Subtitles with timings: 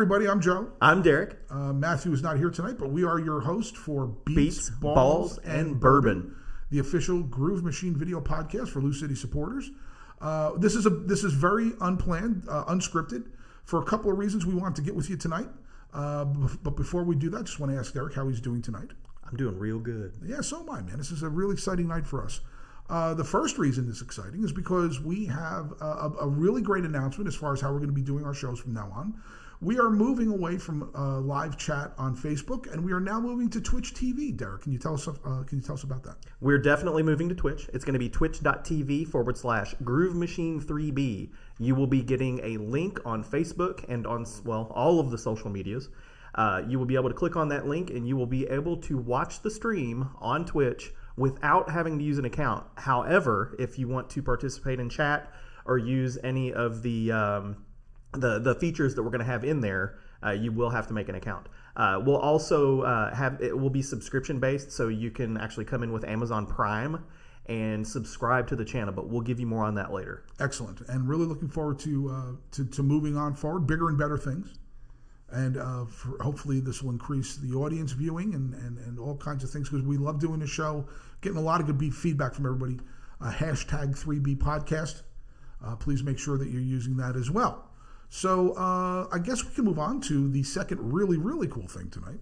[0.00, 0.28] Everybody.
[0.28, 0.72] I'm Joe.
[0.80, 1.36] I'm Derrick.
[1.50, 5.36] Uh, Matthew is not here tonight, but we are your host for Beats, Beats, Balls,
[5.44, 6.34] and Bourbon,
[6.70, 9.70] the official Groove Machine video podcast for Lou City supporters.
[10.18, 13.26] Uh, this is a this is very unplanned, uh, unscripted.
[13.64, 15.48] For a couple of reasons, we want to get with you tonight.
[15.92, 18.88] Uh, but before we do that, just want to ask Derrick how he's doing tonight.
[19.30, 20.14] I'm doing real good.
[20.24, 20.96] Yeah, so am I, man.
[20.96, 22.40] This is a really exciting night for us.
[22.88, 27.28] Uh, the first reason it's exciting is because we have a, a really great announcement
[27.28, 29.14] as far as how we're going to be doing our shows from now on.
[29.62, 33.50] We are moving away from uh, live chat on Facebook, and we are now moving
[33.50, 34.34] to Twitch TV.
[34.34, 35.06] Derrick, can you tell us?
[35.06, 36.16] Uh, can you tell us about that?
[36.40, 37.68] We're definitely moving to Twitch.
[37.74, 41.32] It's going to be twitch.tv forward slash Groove Machine 3B.
[41.58, 45.50] You will be getting a link on Facebook and on, well, all of the social
[45.50, 45.90] medias.
[46.36, 48.78] Uh, you will be able to click on that link and you will be able
[48.78, 52.64] to watch the stream on Twitch without having to use an account.
[52.76, 55.34] However, if you want to participate in chat
[55.66, 57.56] or use any of the um,
[58.12, 60.92] the the features that we're going to have in there, uh, you will have to
[60.92, 61.48] make an account.
[61.76, 65.82] Uh, we'll also uh, have it will be subscription based, so you can actually come
[65.82, 67.04] in with Amazon Prime
[67.46, 68.92] and subscribe to the channel.
[68.92, 70.24] But we'll give you more on that later.
[70.40, 74.18] Excellent, and really looking forward to uh, to, to moving on forward, bigger and better
[74.18, 74.58] things,
[75.30, 75.84] and uh,
[76.20, 79.86] hopefully this will increase the audience viewing and and, and all kinds of things because
[79.86, 80.84] we love doing the show,
[81.20, 82.78] getting a lot of good feedback from everybody.
[83.20, 85.02] Uh, hashtag 3B podcast.
[85.78, 87.69] Please make sure that you're using that as well.
[88.10, 91.88] So uh, I guess we can move on to the second really, really cool thing
[91.90, 92.18] tonight.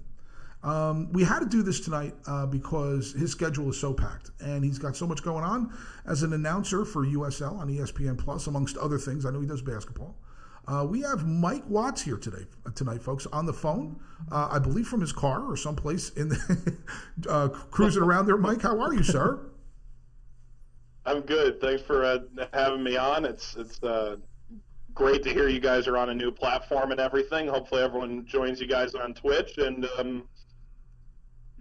[0.63, 4.63] Um, we had to do this tonight uh, because his schedule is so packed and
[4.63, 5.73] he's got so much going on
[6.05, 9.25] as an announcer for USL on ESPN Plus, amongst other things.
[9.25, 10.17] I know he does basketball.
[10.67, 12.45] Uh, we have Mike Watts here today,
[12.75, 13.99] tonight, folks, on the phone.
[14.31, 16.77] Uh, I believe from his car or someplace in the,
[17.31, 18.37] uh, cruising around there.
[18.37, 19.41] Mike, how are you, sir?
[21.07, 21.63] I'm good.
[21.63, 22.19] Thanks for uh,
[22.53, 23.25] having me on.
[23.25, 24.17] It's it's uh,
[24.99, 27.47] great to hear you guys are on a new platform and everything.
[27.47, 29.57] Hopefully, everyone joins you guys on Twitch.
[29.59, 30.25] And um,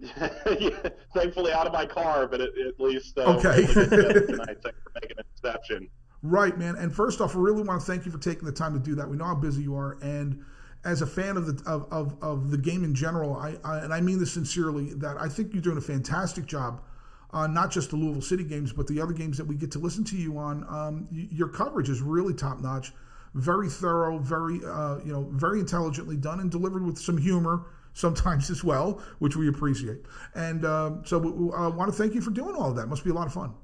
[0.00, 0.70] yeah,
[1.14, 3.48] thankfully, out of my car, but at, at least uh, Okay.
[3.48, 4.56] we're able to get together tonight.
[4.62, 5.88] Thanks for making an exception.
[6.22, 6.74] Right, man.
[6.76, 8.96] And first off, I really want to thank you for taking the time to do
[8.96, 9.08] that.
[9.08, 10.44] We know how busy you are, and
[10.84, 13.94] as a fan of the of, of, of the game in general, I, I and
[13.94, 16.82] I mean this sincerely, that I think you're doing a fantastic job
[17.30, 19.78] on not just the Louisville City games, but the other games that we get to
[19.78, 20.64] listen to you on.
[20.68, 22.92] Um, your coverage is really top notch,
[23.34, 28.50] very thorough, very uh, you know, very intelligently done, and delivered with some humor sometimes
[28.54, 30.02] as well, which we appreciate.
[30.34, 32.86] And um, so, I want to thank you for doing all of that.
[32.86, 33.54] Must be a lot of fun.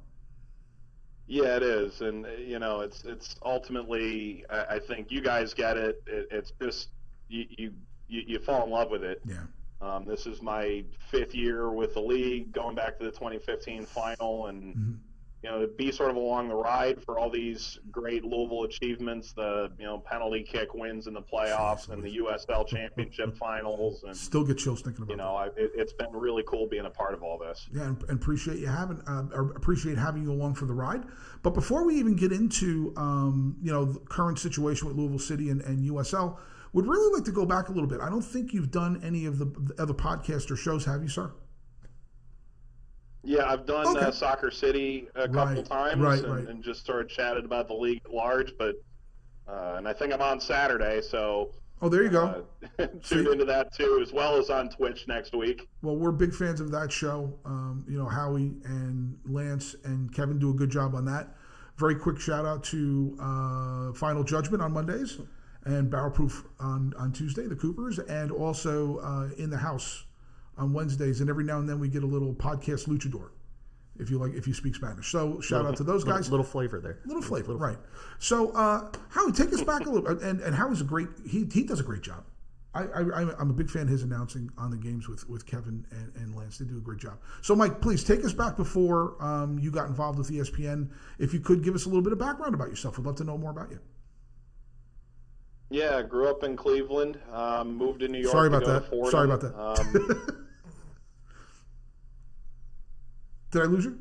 [1.26, 4.44] Yeah, it is, and uh, you know, it's it's ultimately.
[4.50, 6.02] I, I think you guys get it.
[6.06, 6.88] it it's just
[7.28, 7.72] you, you
[8.08, 9.22] you fall in love with it.
[9.24, 9.38] Yeah.
[9.80, 14.46] Um, this is my fifth year with the league, going back to the 2015 final,
[14.46, 14.96] and Mhm.
[15.44, 19.70] You know, be sort of along the ride for all these great Louisville achievements, the
[19.78, 24.42] you know penalty kick wins in the playoffs and the USL championship finals, and Still
[24.42, 25.12] get chills thinking about it.
[25.12, 27.68] you know, I, it, it's been really cool being a part of all this.
[27.74, 29.24] Yeah, and, and appreciate you having uh,
[29.54, 31.04] appreciate having you along for the ride.
[31.42, 35.50] But before we even get into um, you know the current situation with Louisville City
[35.50, 36.38] and, and USL,
[36.72, 38.00] would really like to go back a little bit.
[38.00, 41.08] I don't think you've done any of the, the other podcasts or shows, have you,
[41.08, 41.32] sir?
[43.24, 44.06] Yeah, I've done Okay.
[44.06, 46.48] uh, Soccer City a couple Right, times right, and, right.
[46.48, 48.74] and just sort of chatted about the league at large, but
[49.48, 51.50] uh, and I think I'm on Saturday, so
[51.82, 52.46] Oh, there you go.
[52.78, 55.68] uh, tune into that too, as well as on Twitch next week.
[55.82, 57.38] Well, we're big fans of that show.
[57.44, 61.34] Um, you know, Howie and Lance and Kevin do a good job on that.
[61.76, 65.18] Very quick shout out to uh, Final Judgment on Mondays
[65.64, 70.04] and Barrel Proof on, on Tuesday, the Coopers, and also uh, In the House
[70.58, 71.20] on Wednesdays.
[71.20, 73.30] And every now and then we get a little podcast luchador,
[73.98, 75.10] if you like, if you speak Spanish.
[75.10, 76.30] So shout out to those Little- guys.
[76.30, 76.98] Little, flavor there.
[77.06, 77.78] Little flavor, right?
[78.18, 81.08] So, uh, Howie, take us back a little, and and Howie's a great.
[81.26, 82.24] He he does a great job.
[82.76, 85.46] I, I I'm- I'm a big fan of his announcing on the games with with
[85.46, 86.58] Kevin and, and Lance.
[86.58, 87.18] They do a great job.
[87.40, 90.90] So, Mike, please take us back before um, you got involved with ESPN.
[91.20, 93.24] If you could give us a little bit of background about yourself, we'd love to
[93.24, 93.78] know more about you.
[95.70, 98.32] Yeah, grew up in Cleveland, um, moved to New York.
[98.32, 99.04] Sorry to about go that.
[99.04, 99.54] To Sorry about that.
[99.56, 100.43] Um,
[103.54, 103.96] Did I lose you?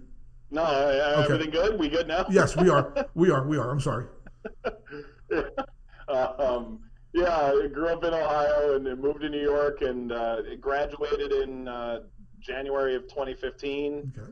[0.49, 1.33] no, uh, Okay.
[1.33, 1.79] everything good?
[1.79, 2.25] We good now?
[2.31, 3.05] Yes, we are.
[3.13, 3.45] We are.
[3.47, 3.69] We are.
[3.69, 4.07] I'm sorry.
[6.07, 6.79] um,
[7.13, 11.67] yeah, I grew up in Ohio and moved to New York and uh, graduated in
[11.67, 11.99] uh,
[12.39, 14.31] January of 2015 Okay.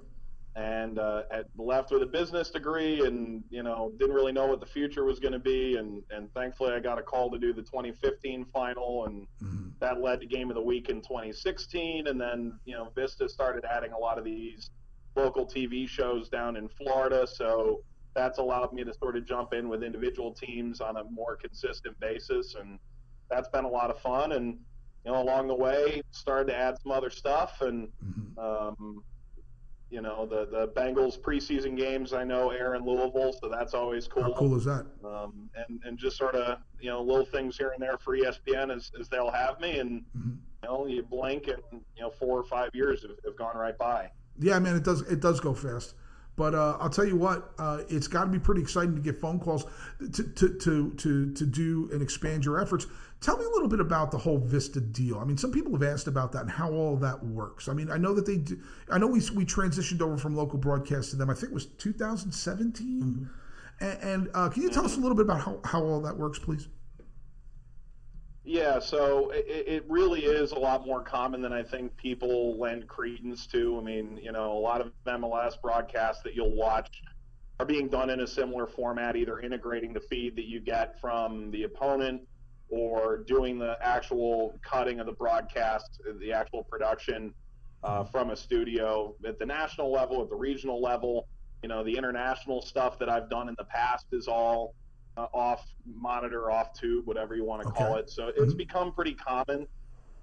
[0.56, 1.22] and uh,
[1.56, 5.20] left with a business degree and you know didn't really know what the future was
[5.20, 9.06] going to be and and thankfully I got a call to do the 2015 final
[9.06, 9.74] and Mhm.
[9.80, 13.64] that led to game of the week in 2016 and then you know Vista started
[13.66, 14.72] adding a lot of these
[15.16, 17.81] local TV shows down in Florida so
[18.16, 21.98] that's allowed me to sort of jump in with individual teams on a more consistent
[22.00, 22.78] basis and
[23.30, 24.34] that's been a lot of fun.
[24.34, 24.58] And
[25.06, 28.38] you know, along the way, started to add some other stuff, and Mhm.
[28.38, 29.04] um,
[29.90, 34.08] you know, the the Bengals preseason games I know air in Louisville, so that's always
[34.08, 34.24] cool.
[34.24, 34.86] How cool is that?
[35.04, 38.69] Um, and and just sort of you know little things here and there for ESPN
[38.75, 40.38] as, as they'll have me, and Mhm.
[40.63, 41.63] you know you blink and
[41.96, 44.12] you know four or five years have, have gone right by.
[44.42, 45.02] Yeah, man, it does.
[45.02, 45.94] It does go fast.
[46.38, 49.18] But uh, I'll tell you what, uh, it's got to be pretty exciting to get
[49.20, 49.66] phone calls
[50.00, 52.88] to, to to to to do and expand your efforts.
[53.20, 55.20] Tell me a little bit about the whole Vista deal.
[55.20, 57.68] I mean, some people have asked about that and how all that works.
[57.68, 58.38] I mean, I know that they.
[58.38, 58.58] Do,
[58.90, 61.30] I know we we transitioned over from local broadcast to them.
[61.30, 63.30] I think it was 2017.
[63.82, 66.18] And, and uh, can you tell us a little bit about how, how all that
[66.18, 66.68] works, please?
[68.44, 72.88] Yeah, so it, it really is a lot more common than I think people lend
[72.88, 73.78] credence to.
[73.80, 77.04] I mean, you know, a lot of MLS broadcasts that you'll watch
[77.60, 81.52] are being done in a similar format, either integrating the feed that you get from
[81.52, 82.22] the opponent
[82.70, 87.34] or doing the actual cutting of the broadcast, the actual production
[87.84, 91.28] uh, from a studio at the national level, at the regional level.
[91.62, 94.74] You know, the international stuff that I've done in the past is all
[95.18, 98.10] uh, off monitor, off tube, whatever you want to call it.
[98.10, 98.58] So it's Mhm.
[98.58, 99.68] become pretty common.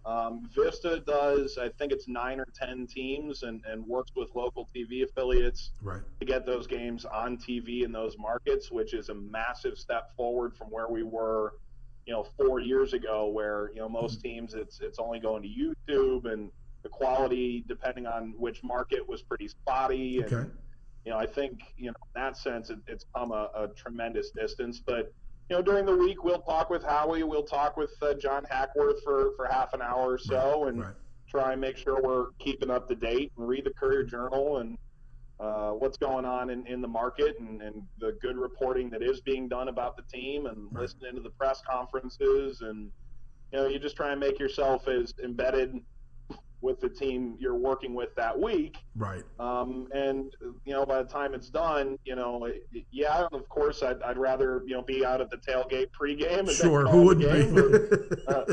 [0.04, 4.68] Um, Vista does, I think it's nine or 10 teams and, and works with local
[4.74, 6.02] TV affiliates Right.
[6.20, 10.56] to get those games on TV in those markets, which is a massive step forward
[10.56, 11.52] from where we were,
[12.06, 15.48] you know, four years ago, where you know most teams it's it's only going to
[15.48, 16.50] YouTube and
[16.84, 20.20] the quality, depending on which market, was pretty spotty.
[20.22, 20.50] And, Okay.
[21.08, 24.30] You know, I think you know in that sense it, it's come a, a tremendous
[24.38, 24.82] distance.
[24.86, 25.10] But
[25.48, 29.02] you know, during the week we'll talk with Howie, we'll talk with uh, John Hackworth
[29.02, 30.94] for for half an hour or so, and Right.
[31.30, 34.76] try and make sure we're keeping up to date and read the Courier Journal and
[35.40, 39.22] uh, what's going on in, in the market and, and the good reporting that is
[39.22, 40.82] being done about the team and Right.
[40.82, 42.90] listening to the press conferences and
[43.52, 45.74] you know you just try and make yourself as embedded
[46.60, 49.22] with the team you're working with that week Right.
[49.38, 50.34] um, and
[50.64, 52.48] you know, by the time it's done, you know,
[52.90, 56.40] yeah, of course, I'd, I'd rather you know be out at the tailgate pregame.
[56.40, 56.86] And Sure.
[56.88, 58.24] Who wouldn't be?
[58.26, 58.44] uh,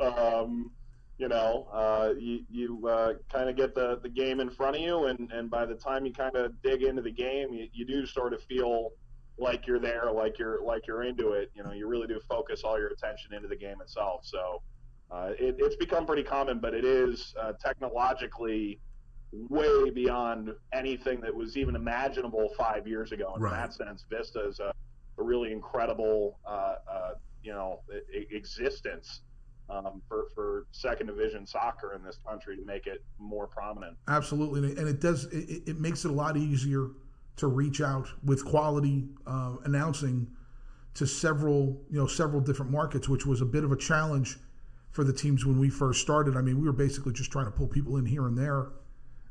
[0.42, 0.72] um,
[1.18, 4.82] you know, uh, you you uh, kind of get the, the game in front of
[4.82, 7.86] you, and, and by the time you kind of dig into the game, you, you
[7.86, 8.90] do sort of feel
[9.38, 11.52] like you're there, like you're like you're into it.
[11.54, 14.22] You know, you really do focus all your attention into the game itself.
[14.24, 14.62] So.
[15.12, 18.80] Uh, it, it's become pretty common, but it is uh, technologically
[19.32, 23.34] way beyond anything that was even imaginable five years ago.
[23.36, 23.52] In Right.
[23.54, 24.72] that sense, Vista is a,
[25.18, 27.10] a really incredible, uh, uh,
[27.42, 27.80] you know,
[28.30, 29.20] existence
[29.68, 33.96] um, for, for second division soccer in this country to make it more prominent.
[34.08, 35.26] Absolutely, and it- and it does.
[35.26, 36.88] It, it makes it a lot easier
[37.36, 40.26] to reach out with quality uh, announcing
[40.94, 44.38] to several, you know, several different markets, which was a bit of a challenge
[44.92, 46.36] for the teams when we first started.
[46.36, 48.68] I mean, we were basically just trying to pull people in here and there,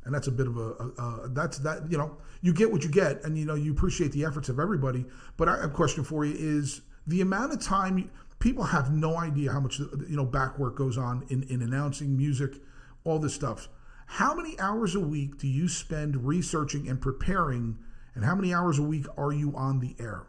[0.03, 1.89] and that's a bit of a, a, a that's that.
[1.89, 4.59] You know, you get what you get, and you know you appreciate the efforts of
[4.59, 5.05] everybody.
[5.37, 9.17] But I, a question for you is the amount of time you, people have no
[9.17, 12.55] idea how much you know back work goes on in, in announcing music,
[13.03, 13.69] all this stuff.
[14.07, 17.77] How many hours a week do you spend researching and preparing,
[18.15, 20.23] and how many hours a week are you on the air?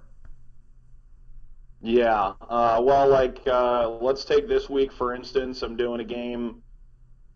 [1.83, 2.33] Yeah.
[2.49, 5.63] Uh, well, like, uh, let's take this week, for instance.
[5.63, 6.63] I'm doing a game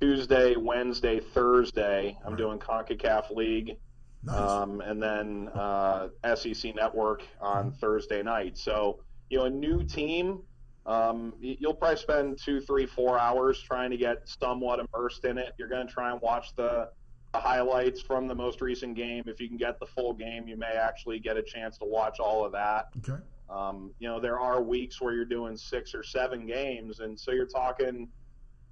[0.00, 2.16] Tuesday, Wednesday, Thursday.
[2.24, 2.38] I'm Right.
[2.38, 3.76] doing CONCACAF League.
[4.22, 4.36] Nice.
[4.36, 8.58] um, and then uh, SEC Network on Thursday night.
[8.58, 8.98] So,
[9.30, 10.40] you know, a new team,
[10.84, 15.52] um, you'll probably spend two, three, four hours trying to get somewhat immersed in it.
[15.58, 16.88] You're going to try and watch the,
[17.34, 19.22] the highlights from the most recent game.
[19.26, 22.18] If you can get the full game, you may actually get a chance to watch
[22.18, 22.86] all of that.
[22.98, 23.22] okay.
[23.48, 27.30] Um, you know, there are weeks where you're doing six or seven games, and so
[27.32, 28.12] you're talking,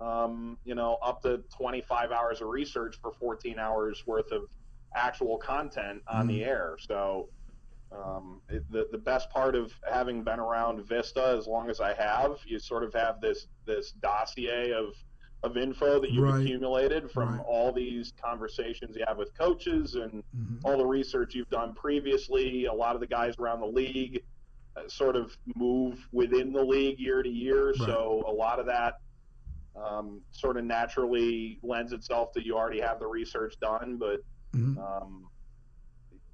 [0.01, 4.43] um, you know, up to 25 hours of research for 14 hours worth of
[4.97, 6.77] actual content on the air.
[6.81, 7.31] So,
[7.93, 11.95] um, it, the the best part of having been around Vista as long as I
[11.95, 14.95] have, you sort of have this this dossier of
[15.45, 16.41] of info that you've Right.
[16.45, 17.47] accumulated from Right.
[17.47, 20.61] all these conversations you have with coaches and Mhm.
[20.65, 22.65] all the research you've done previously.
[22.67, 24.23] A lot of the guys around the league
[24.89, 27.77] sort of move within the league year to year, Right.
[27.77, 28.95] so a lot of that
[29.77, 33.97] um, sort of naturally lends itself to you already have the research done.
[33.99, 34.21] But
[34.55, 34.79] Mhm.
[34.79, 35.27] um,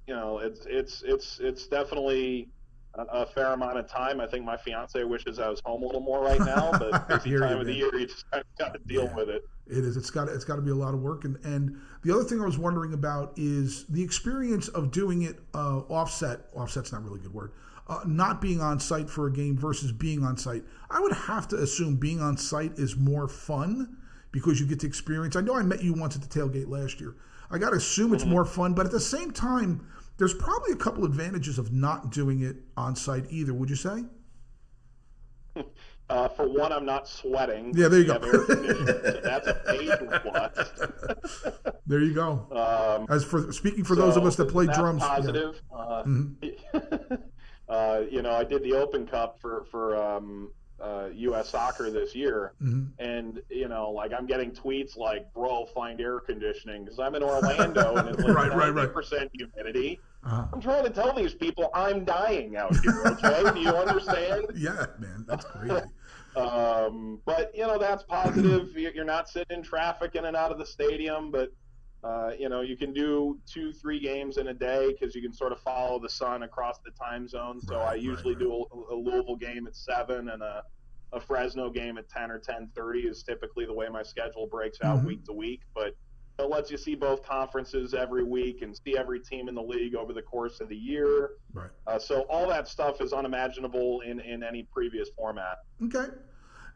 [0.07, 2.49] you know, it's it's it's it's definitely
[2.95, 4.19] a, a fair amount of time.
[4.21, 7.15] I think my fiance wishes I was home a little more right now, but I
[7.17, 9.15] busy hear you, time of the year, you just kind of got to deal Yeah.
[9.15, 9.41] with it.
[9.67, 9.95] It is.
[9.97, 10.27] It's got.
[10.27, 11.23] It's got to be a lot of work.
[11.23, 15.39] And and the other thing I was wondering about is the experience of doing it
[15.55, 16.41] uh, offset.
[16.53, 17.53] Offset's not really a good word.
[17.87, 20.63] Uh, not being on site for a game versus being on site.
[20.89, 23.97] I would have to assume being on site is more fun
[24.31, 25.35] because you get to experience.
[25.35, 27.15] I know I met you once at the tailgate last year.
[27.49, 29.85] I got to assume it's more fun, but at the same time,
[30.17, 33.53] there's probably a couple advantages of not doing it on site either.
[33.53, 34.05] Would you say?
[36.11, 37.71] Uh, for one, I'm not sweating.
[37.73, 38.13] Yeah, there you go.
[38.15, 40.81] have air conditioning, so that's a major plus.
[41.87, 42.47] There you go.
[42.51, 45.51] Um, As for speaking for those of us that play drums, yeah.
[45.73, 47.15] Uh, Mm-hmm.
[47.71, 50.51] uh, you know, I did the Open Cup for for um,
[50.81, 51.49] uh, U.S.
[51.49, 53.01] Soccer this year, Mm-hmm.
[53.01, 57.23] and you know, like I'm getting tweets like, "Bro, find air conditioning," because I'm in
[57.23, 58.93] Orlando and it's like Right, right, right.
[58.93, 59.99] 90% humidity.
[60.23, 60.45] Uh-huh.
[60.53, 63.01] I'm trying to tell these people I'm dying out here.
[63.07, 64.45] Okay, do you understand?
[64.55, 65.75] yeah, man, that's crazy.
[66.35, 68.69] Um, but you know that's positive.
[68.77, 71.49] You're not sitting in traffic in and out of the stadium, but
[72.03, 75.33] uh, you know you can do two, three games in a day because you can
[75.33, 77.59] sort of follow the sun across the time zone.
[77.61, 78.39] So Right, I usually right.
[78.43, 80.63] do a, a Louisville game at seven and a,
[81.13, 84.79] a Fresno game at ten or ten thirty is typically the way my schedule breaks
[84.83, 85.05] out Mhm.
[85.05, 85.61] week to week.
[85.75, 85.93] But
[86.39, 89.93] it lets you see both conferences every week and see every team in the league
[89.93, 91.31] over the course of the year.
[91.53, 91.69] Right.
[91.85, 95.57] Uh, so all that stuff is unimaginable in, in any previous format.
[95.83, 96.07] Okay.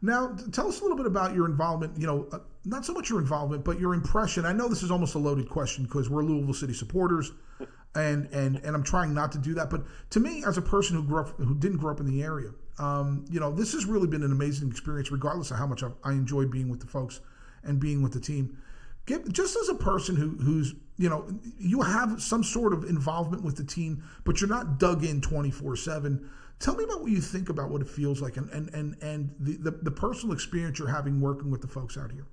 [0.02, 1.98] Now, tell us a little bit about your involvement.
[1.98, 4.44] You know, uh, not so much your involvement, but your impression.
[4.44, 7.32] I know this is almost a loaded question because we're Louisville City supporters,
[7.94, 9.70] and and and I'm trying not to do that.
[9.70, 12.22] But to me, as a person who grew up, who didn't grow up in the
[12.22, 15.82] area, um, you know, this has really been an amazing experience, regardless of how much
[15.82, 17.20] I, I enjoy being with the folks
[17.64, 18.58] and being with the team.
[19.06, 23.42] Give, just as a person who, who's you know you have some sort of involvement
[23.44, 26.28] with the team, but you're not dug in 24 seven.
[26.58, 29.34] Tell me about what you think about what it feels like and and and, and
[29.38, 32.26] the, the the personal experience you're having working with the folks out here.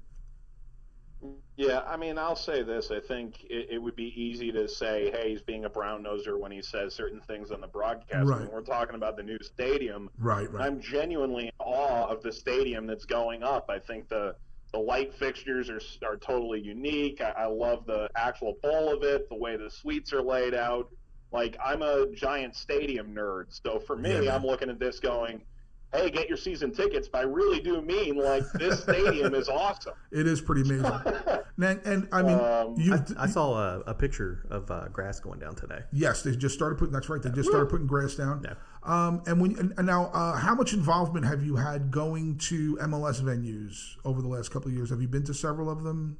[1.55, 2.89] Yeah, I mean, I'll say this.
[2.89, 6.39] I think it, it would be easy to say, hey, he's being a brown noser
[6.39, 8.27] when he says certain things on the broadcast.
[8.27, 8.41] Right.
[8.41, 10.65] When we're talking about the new stadium, Right, right.
[10.65, 13.69] I'm genuinely in awe of the stadium that's going up.
[13.69, 14.35] I think the
[14.71, 17.21] the light fixtures are are totally unique.
[17.21, 20.89] I, I love the actual pole of it, the way the suites are laid out.
[21.33, 24.35] Like I'm a giant stadium nerd, so for me, Yeah.
[24.35, 25.41] I'm looking at this going,
[25.91, 29.93] "Hey, get your season tickets!" But I really do mean like this stadium is awesome.
[30.11, 30.85] It is pretty amazing.
[31.57, 35.19] and, and I mean, Um, you I, I saw a, a picture of uh, grass
[35.19, 35.79] going down today.
[35.91, 36.93] yes, they just started putting.
[36.93, 37.21] That's right.
[37.21, 38.43] They just started putting grass down.
[38.45, 38.53] Yeah.
[38.83, 42.75] Um, and when and, and now, uh, how much involvement have you had going to
[42.83, 44.91] MLS venues over the last couple of years?
[44.91, 46.17] Have you been to several of them?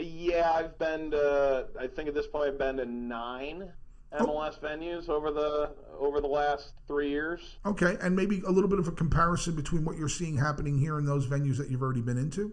[0.00, 1.66] Yeah, I've been to.
[1.78, 3.70] I think at this point I've been to nine
[4.18, 7.40] MLS venues over the over the last three years.
[7.66, 10.98] Okay, and maybe a little bit of a comparison between what you're seeing happening here
[10.98, 12.52] in those venues that you've already been into.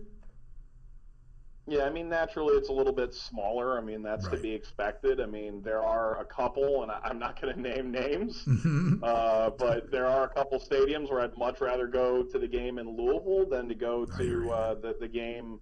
[1.70, 3.77] Yeah, I mean naturally it's a little bit smaller.
[3.77, 4.36] I mean that's Right.
[4.38, 5.20] to be expected.
[5.20, 9.04] I mean there are a couple, and I, I'm not going to name names, Mm-hmm.
[9.04, 12.77] uh, but there are a couple stadiums where I'd much rather go to the game
[12.77, 15.60] in Louisville than to go to uh, the the game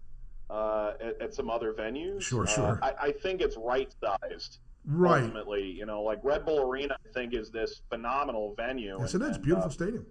[0.50, 2.22] uh, at, at some other venues.
[2.22, 2.80] Sure, Uh, sure.
[2.82, 4.60] I, I think it's right sized.
[4.88, 5.24] Right.
[5.24, 5.64] ultimately.
[5.64, 8.98] You know, like Red Bull Arena, I think is this phenomenal venue.
[9.00, 9.36] Yes, it and- is.
[9.38, 10.06] and, Beautiful uh, stadium.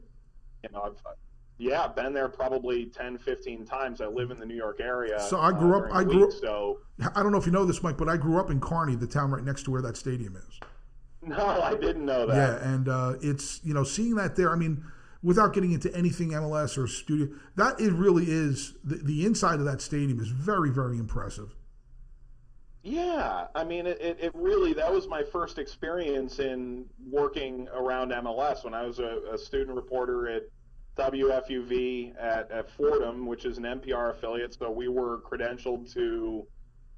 [0.65, 0.97] you know, I've,
[1.59, 4.01] yeah, been there probably 10, 15 times.
[4.01, 5.21] I live in the New York area.
[5.21, 6.79] So I grew uh, up- I grew week, up- So
[7.15, 9.07] I don't know if you know this, Mike, but I grew up in Kearny, the
[9.07, 10.61] town right next to where that stadium is.
[11.23, 12.35] no, I didn't know that.
[12.35, 14.51] Yeah, and uh, it's you know seeing that there.
[14.51, 14.85] I mean,
[15.25, 19.65] without getting into anything MLS or studio, that it really is the, the inside of
[19.65, 21.57] that stadium is very very impressive.
[22.85, 28.63] Yeah, I mean, it, it, really, that was my first experience in working around MLS
[28.63, 30.43] when I was a, a student reporter at
[30.99, 34.53] WFUV at, at Fordham, which is an NPR affiliate.
[34.53, 36.47] So we were credentialed to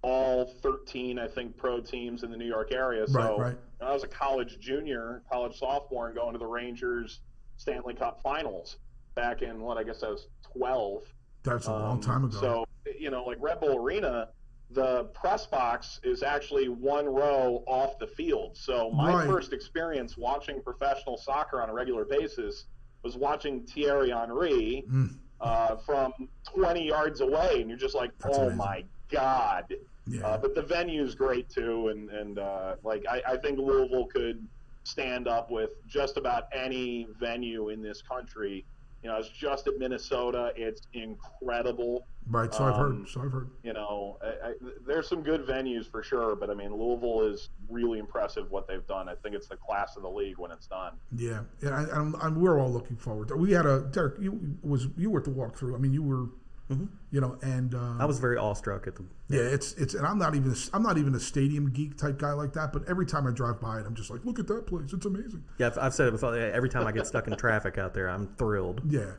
[0.02, 3.06] all 13, I think, pro teams in the New York area.
[3.06, 3.56] So Right, right.
[3.80, 7.20] I was a college junior, college sophomore, and going to the Rangers
[7.56, 8.76] Stanley Cup finals
[9.14, 11.02] back in what I guess I was 12.
[11.42, 12.38] That's a long Um, time ago.
[12.38, 12.64] So,
[12.98, 14.28] you know, like Red Bull Arena,
[14.70, 18.56] the press box is actually one row off the field.
[18.56, 19.26] So, my Right.
[19.28, 22.66] first experience watching professional soccer on a regular basis
[23.02, 26.12] was watching Thierry Henry Mm, uh, from
[26.44, 28.56] 20 yards away, and you're just like, That's oh amazing.
[28.58, 29.72] my god.
[30.08, 34.06] yeah, Uh, but the venue's great too, and and uh, like I, I think Louisville
[34.06, 34.46] could
[34.86, 38.64] stand up with just about any venue in this country.
[39.02, 40.52] You know, I was just at Minnesota.
[40.56, 42.06] It's incredible.
[42.28, 42.52] right.
[42.52, 42.92] So I've heard.
[42.92, 43.50] um, So I've heard.
[43.62, 44.52] You know, I, I,
[44.86, 48.86] there's some good venues for sure, but I mean, Louisville is really impressive what they've
[48.86, 49.08] done.
[49.08, 50.94] I think it's the class of the league when it's done.
[51.14, 53.28] Yeah, and, I, and, I'm, we're all looking forward.
[53.28, 54.14] to We had a Derrick.
[54.20, 55.74] You was you were at the walkthrough.
[55.74, 56.28] I mean, you were
[56.68, 59.04] You know, and uh, I was very awestruck at the.
[59.28, 62.32] yeah, it's it's and I'm not even I'm not even a stadium geek type guy
[62.32, 62.72] like that.
[62.72, 65.06] But every time I drive by it, I'm just like, look at that place, it's
[65.06, 65.44] amazing.
[65.58, 66.36] Yeah, I've, I've said it before.
[66.36, 68.80] Every time I get stuck in traffic out there, I'm thrilled.
[68.88, 69.12] Yeah,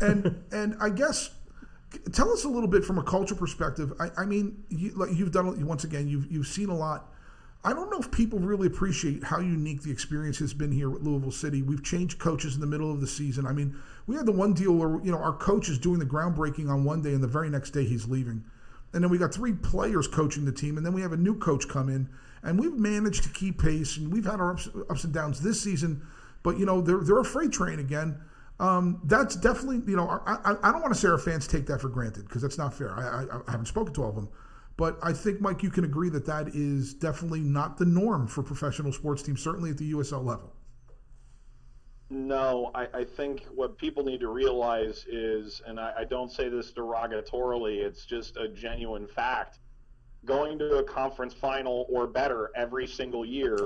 [0.00, 1.30] and and I guess
[2.12, 3.92] tell us a little bit from a culture perspective.
[4.00, 6.08] I, I mean, you, like you've done once again.
[6.08, 7.12] You've you've seen a lot.
[7.64, 11.02] I don't know if people really appreciate how unique the experience has been here at
[11.02, 11.62] Louisville City.
[11.62, 13.46] We've changed coaches in the middle of the season.
[13.46, 16.06] I mean, we had the one deal where you know our coach is doing the
[16.06, 18.44] groundbreaking on one day, and the very next day he's leaving,
[18.92, 21.38] and then we got three players coaching the team, and then we have a new
[21.38, 22.08] coach come in,
[22.42, 25.60] and we've managed to keep pace, and we've had our ups, ups and downs this
[25.60, 26.02] season,
[26.42, 28.18] but you know they're they're a freight train again.
[28.60, 31.66] Um, that's definitely, you know, I, I, I don't want to say our fans take
[31.66, 32.96] that for granted because that's not fair.
[32.96, 34.28] I, I, I haven't spoken to all of them,
[34.76, 38.42] but I think, Mike, you can agree that that is definitely not the norm for
[38.42, 40.52] professional sports teams, certainly at the USL level.
[42.12, 46.50] No, I, I think what people need to realize is, and I, I don't say
[46.50, 49.60] this derogatorily, it's just a genuine fact.
[50.26, 53.56] Going to a conference final or better every single year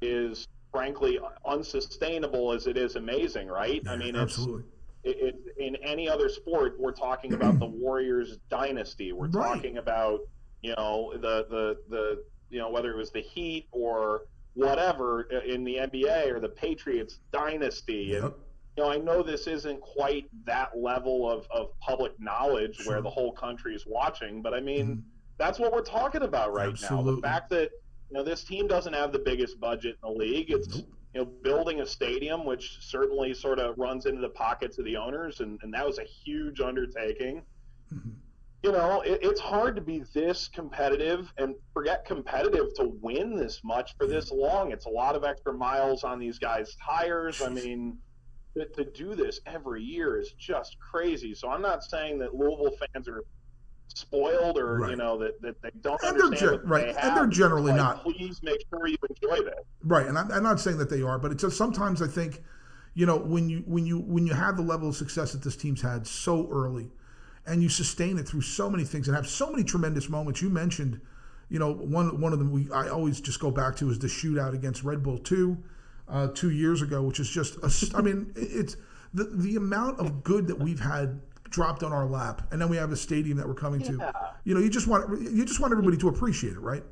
[0.00, 3.82] is frankly unsustainable as it is amazing, right?
[3.88, 4.62] I mean, it's absolutely.
[5.02, 9.12] it, it, in any other sport, we're talking about the Warriors dynasty.
[9.12, 9.54] We're Right.
[9.56, 10.20] talking about
[10.62, 14.22] you know the the the you know whether it was the Heat or
[14.54, 18.16] whatever in the NBA or the Patriots dynasty.
[18.16, 18.32] And
[18.76, 22.94] you know, I know this isn't quite that level of, of public knowledge Sure.
[22.94, 25.02] where the whole country is watching, but I mean, Mhm.
[25.38, 27.02] that's what we're talking about right now.
[27.02, 27.70] The fact that
[28.10, 30.50] you know this team doesn't have the biggest budget in the league.
[30.50, 30.86] It's Nope.
[31.14, 34.96] you know building a stadium, which certainly sort of runs into the pockets of the
[34.96, 37.42] owners, and, and that was a huge undertaking.
[37.92, 38.12] Mhm.
[38.62, 43.60] You know, it, it's hard to be this competitive and forget competitive to win this
[43.64, 44.40] much for this mm-hmm.
[44.40, 44.72] long.
[44.72, 47.42] It's a lot of extra miles on these guys' tires.
[47.42, 47.98] I mean,
[48.56, 51.34] to, to do this every year is just crazy.
[51.34, 53.24] So I'm not saying that Louisville fans are
[53.94, 54.90] spoiled or Right.
[54.90, 57.76] you know that, that they don't And they're understand gen- right, and they're generally Like,
[57.76, 58.02] not.
[58.02, 59.54] Please make sure you enjoy this.
[59.84, 62.42] Right, and I'm, I'm not saying that they are, but it's just sometimes I think,
[62.94, 65.56] you know, when you when you when you have the level of success that this
[65.56, 66.90] team's had so early,
[67.46, 70.40] and you sustain it through so many things and have so many tremendous moments.
[70.40, 71.00] You mentioned,
[71.48, 74.06] you know, one one of them we I always just go back to is the
[74.06, 75.58] shootout against Red Bull two,
[76.08, 78.76] uh, two years ago, which is just a, I mean it's
[79.12, 82.76] the the amount of good that we've had dropped on our lap, and then we
[82.76, 84.12] have a stadium that we're coming to.
[84.44, 86.82] You know, you just want you just want everybody to appreciate it, right?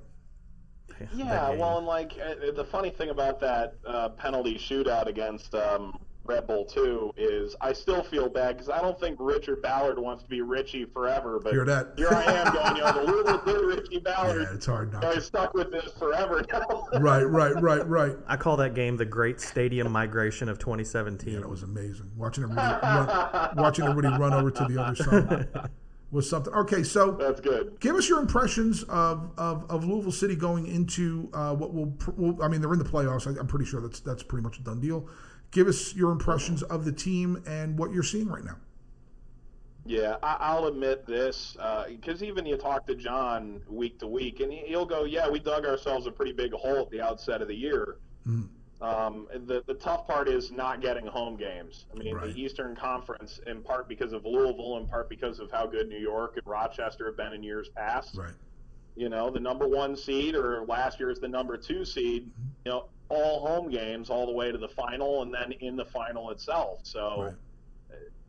[1.14, 5.98] Yeah, well, and like uh, the funny thing about that uh, penalty shootout against um,
[6.30, 10.22] Red Bull two is I still feel bad because I don't think Richard Ballard wants
[10.22, 11.40] to be Richie forever.
[11.42, 11.94] But Hear that?
[11.96, 14.42] here I am going, you know, the little bit Richie Ballard.
[14.42, 15.18] Yeah, it's hard not you know, to.
[15.18, 16.86] he's stuck with this forever now.
[17.00, 18.16] Right, right, right, right.
[18.28, 21.32] I call that game the Great Stadium Migration of 2017.
[21.34, 22.10] Yeah, that was amazing.
[22.16, 25.48] Watching everybody run, watching everybody run over to the other side
[26.12, 26.52] was something.
[26.52, 27.78] Okay, so That's good.
[27.80, 32.42] give us your impressions of, of, of Louisville City going into uh, what will, will.
[32.42, 33.26] I mean, they're in the playoffs.
[33.26, 35.08] I, I'm pretty sure that's that's pretty much a done deal.
[35.50, 38.56] Give us your impressions of the team and what you're seeing right now.
[39.84, 41.56] Yeah, I, I'll admit this
[41.88, 45.40] because even you talk to John week to week, and he- he'll go, "Yeah, we
[45.40, 48.48] dug ourselves a pretty big hole at the outset of the year." Mhm.
[48.82, 51.86] Um, the the tough part is not getting home games.
[51.92, 52.32] I mean, Right.
[52.32, 55.98] the Eastern Conference, in part because of Louisville, in part because of how good New
[55.98, 58.16] York and Rochester have been in years past.
[58.16, 58.32] Right.
[58.96, 62.26] You know, the number one seed, or last year is the number two seed.
[62.30, 62.48] Mm-hmm.
[62.66, 65.84] You know, all home games all the way to the final, and then in the
[65.84, 66.80] final itself.
[66.84, 67.34] So Right.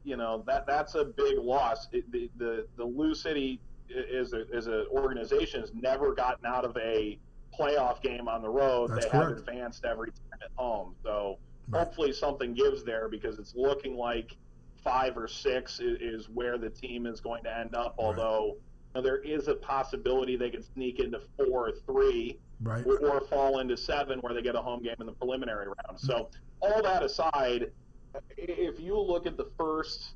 [0.03, 1.87] you know that that's a big loss.
[1.91, 6.65] It, the, the the Lou City is a, is an organization has never gotten out
[6.65, 7.19] of a
[7.57, 8.91] playoff game on the road.
[8.91, 10.95] That's they have advanced every time at home.
[11.03, 11.85] So Right.
[11.85, 14.35] hopefully something gives there because it's looking like
[14.83, 17.95] five or six is, is where the team is going to end up.
[17.99, 18.05] Right.
[18.07, 18.55] Although you
[18.95, 22.85] know, there is a possibility they could sneak into four or three Right.
[22.85, 25.99] or, fall into seven where they get a home game in the preliminary round.
[25.99, 26.29] So
[26.61, 27.71] all that aside,
[28.37, 30.13] if you look at the first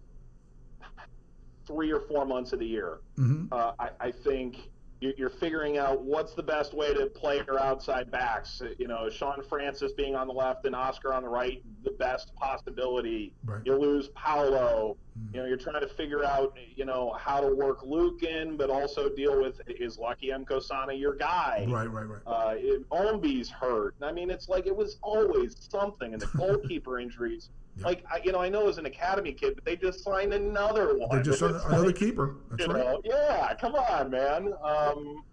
[1.66, 6.02] three or four months of the year, hmm uh, I, I think you're figuring out
[6.02, 8.62] what's the best way to play your outside backs.
[8.78, 12.34] You know, Shaun Francis being on the left and Oscar on the right, the best
[12.36, 13.34] possibility.
[13.44, 13.62] Right.
[13.66, 14.98] You lose Paolo.
[15.34, 18.70] You know, you're trying to figure out, you know, how to work Luke in, but
[18.70, 21.66] also deal with is Lucky Mkosana your guy?
[21.70, 21.90] Right.
[21.90, 22.06] Right.
[22.06, 22.22] Right.
[22.26, 22.56] Uh,
[22.92, 23.96] Ownby's hurt.
[24.02, 26.14] I mean, it's like it was always something.
[26.14, 27.86] And the goalkeeper injuries, Yeah.
[27.86, 30.98] like I, you know, I know as an academy kid, but they just signed another
[30.98, 31.18] one.
[31.18, 32.36] They just It's another like, keeper.
[32.52, 32.78] That's right.
[32.78, 34.54] know, yeah, come on, man.
[34.64, 35.24] Um,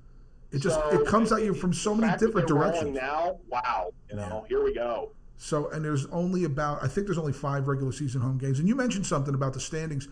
[0.50, 2.94] It just so it comes at you from so many different directions.
[2.96, 5.12] Now, wow, you know, here we go.
[5.38, 8.60] So, and there's only about, I think there's only five regular season home games.
[8.60, 10.08] And you mentioned something about the standings.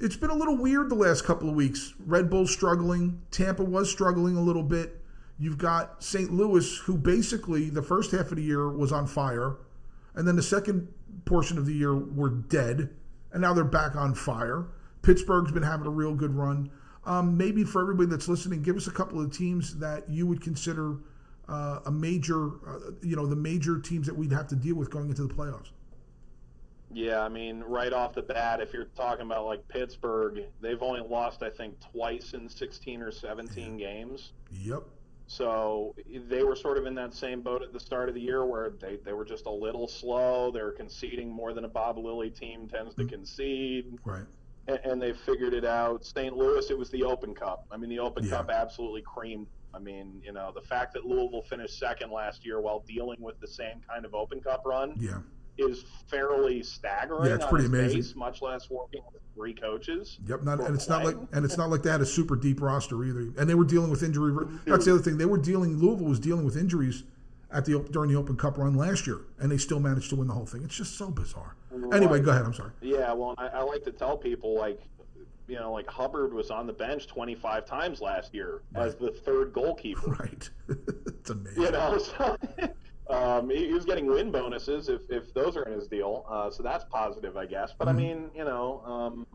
[0.00, 1.92] It's been a little weird the last couple of weeks.
[2.06, 3.20] Red Bull struggling.
[3.30, 5.00] Tampa was struggling a little bit.
[5.38, 6.32] You've got St.
[6.32, 9.56] Louis, who basically the first half of the year was on fire,
[10.14, 10.88] and then the second
[11.24, 12.90] portion of the year were dead,
[13.32, 14.66] and now they're back on fire.
[15.02, 16.70] Pittsburgh's been having a real good run.
[17.04, 20.40] Um, maybe for everybody that's listening, give us a couple of teams that you would
[20.40, 20.96] consider
[21.48, 24.90] uh, a major, uh, you know, the major teams that we'd have to deal with
[24.90, 25.70] going into the playoffs.
[26.90, 31.00] Yeah, I mean, right off the bat, if you're talking about like Pittsburgh, they've only
[31.00, 33.86] lost, I think, twice in 16 or 17 yeah.
[33.86, 34.32] games.
[34.52, 34.84] Yep.
[35.26, 35.94] So
[36.28, 38.70] they were sort of in that same boat at the start of the year where
[38.70, 40.50] they, they were just a little slow.
[40.50, 43.10] They were conceding more than a Bob Lilley team tends to mm-hmm.
[43.10, 43.98] concede.
[44.04, 44.24] Right.
[44.68, 46.04] And, and they figured it out.
[46.04, 46.36] St.
[46.36, 47.66] Louis, it was the Open Cup.
[47.70, 48.30] I mean, the Open yeah.
[48.30, 49.46] Cup absolutely creamed.
[49.72, 53.40] I mean, you know, the fact that Louisville finished second last year while dealing with
[53.40, 54.94] the same kind of Open Cup run.
[54.98, 55.18] Yeah
[55.58, 57.28] is fairly staggering.
[57.28, 57.98] Yeah, it's pretty amazing.
[57.98, 60.18] Base, much less working with three coaches.
[60.26, 61.04] Yep, not, and it's playing.
[61.04, 63.32] not like and it's not like they had a super deep roster either.
[63.38, 64.32] And they were dealing with injury.
[64.66, 65.18] That's the other thing.
[65.18, 65.76] They were dealing.
[65.78, 67.04] Louisville was dealing with injuries
[67.50, 70.28] at the during the Open Cup run last year, and they still managed to win
[70.28, 70.62] the whole thing.
[70.64, 71.56] It's just so bizarre.
[71.70, 71.94] Right.
[71.94, 72.44] Anyway, go ahead.
[72.44, 72.70] I'm sorry.
[72.80, 74.80] Yeah, well, I, I like to tell people like
[75.46, 79.52] you know, like Hubbard was on the bench 25 times last year as the third
[79.52, 80.00] goalkeeper.
[80.14, 80.48] Right.
[81.06, 81.62] it's amazing.
[81.62, 82.36] You know, so,
[83.14, 86.62] um, he, was getting win bonuses if, if those are in his deal, uh, so
[86.62, 87.72] that's positive, I guess.
[87.76, 87.96] But mm-hmm.
[87.96, 89.26] I mean, you know, um,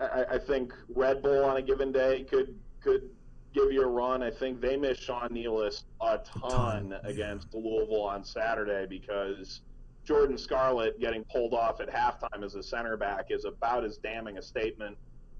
[0.00, 3.10] I, I, think Red Bull on a given day could could
[3.54, 4.22] give you a run.
[4.22, 7.60] I think they missed Sean Nealis a ton, a ton against yeah.
[7.60, 9.60] Louisville on Saturday because
[10.04, 14.38] Jordan Scarlett getting pulled off at halftime as a center back is about as damning
[14.38, 14.96] a statement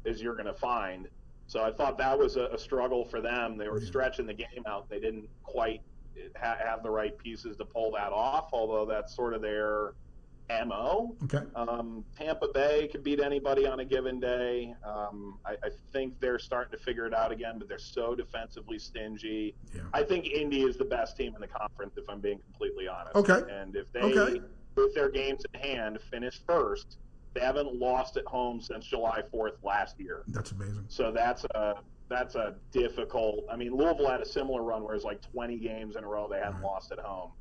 [0.07, 1.09] as you're going to find.
[1.47, 3.57] So I thought that was a, a struggle for them.
[3.57, 3.87] They were yeah.
[3.87, 4.89] stretching the game out.
[4.89, 5.83] They didn't quite
[6.41, 8.51] ha- have the right pieces to pull that off.
[8.53, 9.95] Although that's sort of their
[10.65, 11.17] mo.
[11.25, 11.43] Okay.
[11.55, 14.75] Um, Tampa Bay could beat anybody on a given day.
[14.85, 18.79] Um, I, I, think they're starting to figure it out again, but they're so defensively
[18.79, 19.55] stingy.
[19.75, 19.83] Yeah.
[19.93, 23.17] I think Indy is the best team in the conference, if I'm being completely honest.
[23.17, 23.43] Okay.
[23.53, 24.41] And if they, okay.
[24.75, 26.99] with their games in hand, finish first,
[27.35, 30.23] they haven't lost at home since July 4th last year.
[30.29, 30.85] That's amazing.
[30.89, 31.77] So that's a
[32.09, 33.45] that's a difficult.
[33.51, 36.29] I mean, Louisville had a similar run where it's like 20 games in a row
[36.31, 36.65] they hadn't right.
[36.65, 37.33] lost at home.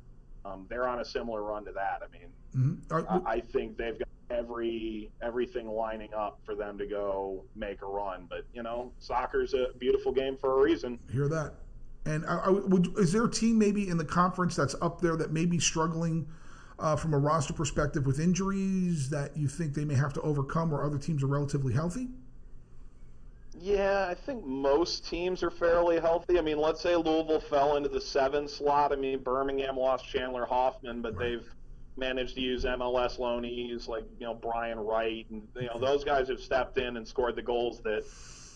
[0.44, 2.02] Um, they're on a similar run to that.
[2.02, 3.26] I mean, mm-hmm.
[3.26, 7.86] I, I think they've got every everything lining up for them to go make a
[7.86, 8.26] run.
[8.28, 10.98] But you know, soccer's a beautiful game for a reason.
[11.12, 11.54] Hear that?
[12.04, 15.16] And I, I, would, is there a team maybe in the conference that's up there
[15.16, 16.28] that may be struggling
[16.78, 20.70] uh, from a roster perspective with injuries that you think they may have to overcome,
[20.70, 22.08] where other teams are relatively healthy?
[23.58, 26.38] Yeah, I think most teams are fairly healthy.
[26.38, 28.92] I mean, let's say Louisville fell into the seven slot.
[28.92, 31.30] I mean, Birmingham lost Chandler Hoffman, but right.
[31.30, 31.54] they've
[31.96, 36.28] managed to use MLS loanees like you know Brian Wright, and you know those guys
[36.28, 38.04] have stepped in and scored the goals that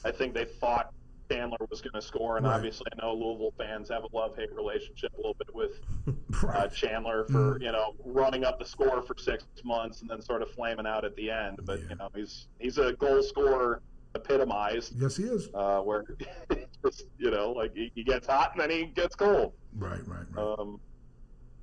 [0.04, 0.92] I think they thought
[1.30, 2.36] Chandler was going to score.
[2.36, 2.56] And right.
[2.56, 5.80] obviously, I know Louisville fans have a love-hate relationship a little bit with
[6.42, 6.56] right.
[6.56, 7.62] uh, Chandler for mm.
[7.62, 11.04] you know running up the score for six months and then sort of flaming out
[11.04, 11.60] at the end.
[11.64, 11.86] But yeah.
[11.90, 13.80] you know he's he's a goal scorer
[14.14, 14.94] epitomized.
[15.00, 15.48] Yes, he is.
[15.54, 16.04] Uh, where
[17.18, 19.52] you know, like he, he, gets hot and then he gets cold.
[19.76, 20.58] Right, right, right.
[20.58, 20.80] Um,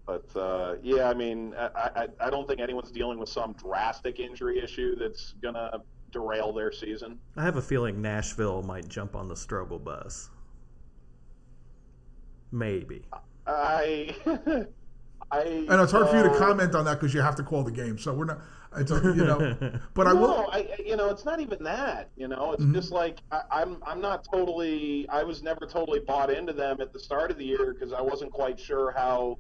[0.05, 4.19] but uh, yeah, I mean, I, I, I don't think anyone's dealing with some drastic
[4.19, 5.81] injury issue that's gonna
[6.11, 7.19] derail their season.
[7.35, 10.29] I have a feeling Nashville might jump on the struggle bus.
[12.51, 13.03] Maybe.
[13.45, 14.15] I.
[15.31, 17.21] I, I know it's hard uh, for you to uh, comment on that because you
[17.21, 17.97] have to call the game.
[17.97, 18.39] So we're not.
[18.77, 19.57] It's a, you know,
[19.93, 20.49] but no, I will.
[20.51, 22.09] I, you know, it's not even that.
[22.15, 22.73] You know, it's mm-hmm.
[22.73, 23.77] just like I, I'm.
[23.85, 25.07] I'm not totally.
[25.09, 28.01] I was never totally bought into them at the start of the year because I
[28.01, 29.37] wasn't quite sure how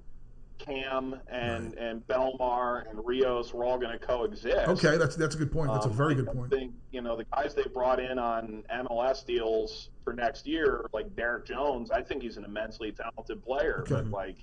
[0.57, 1.77] Cam and right.
[1.77, 4.67] and Belmar and Rios were all going to coexist.
[4.67, 5.71] Okay, that's that's a good point.
[5.71, 6.53] That's um, a very good point.
[6.53, 10.85] I think you know the guys they brought in on MLS deals for next year,
[10.93, 11.91] like Derek Jones.
[11.91, 13.95] I think he's an immensely talented player, okay.
[13.95, 14.37] but like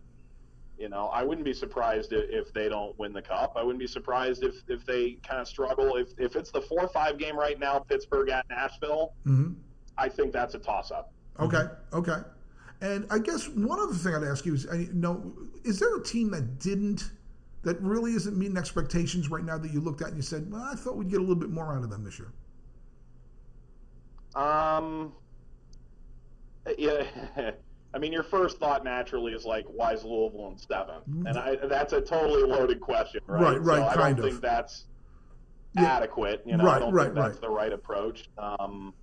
[0.78, 3.54] you know, I wouldn't be surprised if, if they don't win the cup.
[3.56, 5.96] I wouldn't be surprised if, if they kind of struggle.
[5.96, 9.52] If, if it's the four or five game right now, Pittsburgh at Nashville, mm-hmm.
[9.96, 11.12] I think that's a toss up.
[11.38, 12.18] Okay, okay.
[12.80, 15.32] And I guess one other thing I'd ask you is, you know,
[15.64, 17.10] is there a team that didn't,
[17.62, 20.62] that really isn't meeting expectations right now that you looked at and you said, well,
[20.62, 22.32] I thought we'd get a little bit more out of them this year?
[24.34, 25.12] Um,
[26.78, 27.04] yeah.
[27.94, 31.26] I mean, your first thought naturally is like, why is Louisville in 7 mm-hmm.
[31.26, 33.42] And I, that's a totally loaded question, right?
[33.42, 33.94] Right, right.
[33.94, 34.24] So I don't of.
[34.24, 34.86] think that's
[35.74, 35.96] yeah.
[35.96, 36.42] adequate.
[36.44, 37.40] You know, right, I don't right, think that's right.
[37.40, 38.28] the right approach.
[38.36, 38.94] Um,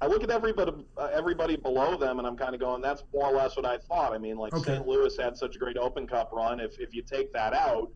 [0.00, 3.28] I look at everybody, uh, everybody below them, and I'm kind of going, that's more
[3.28, 4.12] or less what I thought.
[4.12, 4.74] I mean, like okay.
[4.74, 4.86] St.
[4.86, 6.60] Louis had such a great Open Cup run.
[6.60, 7.90] If if you take that out,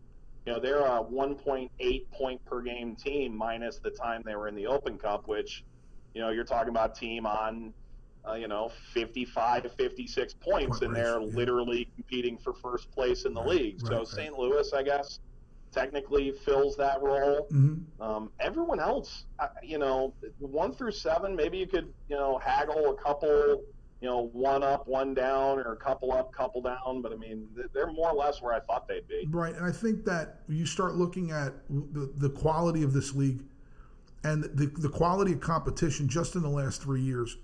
[0.45, 4.55] you know, they're a 1.8 point per game team minus the time they were in
[4.55, 5.63] the Open Cup, which,
[6.15, 7.73] you know, you're talking about team on,
[8.27, 11.35] uh, you know, 55 to 56 points, Point and they're yeah.
[11.35, 13.83] literally competing for first place in the Right, league.
[13.83, 14.07] right, so right.
[14.07, 14.37] St.
[14.37, 15.19] Louis, I guess,
[15.71, 17.47] technically fills that role.
[17.49, 19.25] hmm Um, everyone else,
[19.63, 23.63] you know, one through seven, maybe you could, you know, haggle a couple,
[24.01, 27.01] you know, one up, one down, or a couple up, couple down.
[27.01, 29.27] But I mean, they're more or less where I thought they'd be.
[29.31, 33.43] Right, and I think that you start looking at the, the quality of this league
[34.23, 37.37] and the, the quality of competition just in the last three years.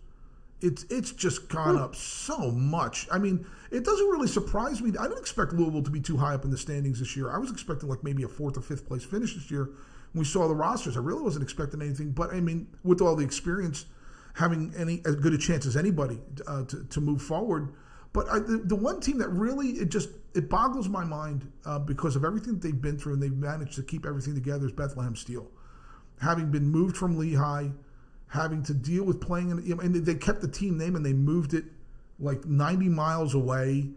[0.60, 3.08] It's it's just gone up so much.
[3.12, 4.92] I mean, it doesn't really surprise me.
[5.00, 7.32] I didn't expect Louisville to be too high up in the standings this year.
[7.32, 9.66] I was expecting like maybe a fourth or fifth place finish this year.
[10.14, 12.12] When we saw the rosters, I really wasn't expecting anything.
[12.12, 13.86] But I mean, with all the experience,
[14.34, 17.74] having any as good a chance as anybody uh, to to move forward.
[18.14, 21.80] But I, the, the one team that really it just it boggles my mind uh,
[21.80, 24.72] because of everything that they've been through and they've managed to keep everything together is
[24.72, 25.52] Bethlehem Steel,
[26.22, 27.70] having been moved from Lehigh,
[28.28, 31.06] having to deal with playing in, you know, and they kept the team name and
[31.06, 31.66] they moved it
[32.20, 33.90] like 90 miles away.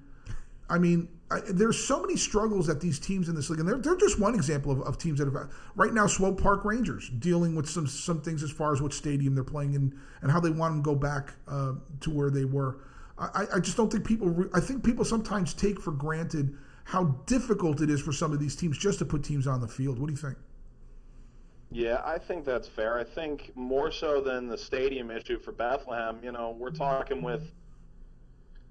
[0.69, 3.79] I mean, I, there's so many struggles that these teams in this league, and they're,
[3.79, 6.07] they're just one example of, of teams that have right now.
[6.07, 9.75] Swope Park Rangers dealing with some some things as far as what stadium they're playing
[9.75, 12.79] in and how they want them to go back uh, to where they were.
[13.19, 14.29] I, I just don't think people.
[14.29, 18.41] Re- I think people sometimes take for granted how difficult it is for some of
[18.41, 19.99] these teams just to put teams on the field.
[20.01, 20.37] What do you think?
[21.71, 22.99] Yeah, I think that's fair.
[22.99, 27.43] I think more so than the stadium issue for Bethlehem, you know, we're talking with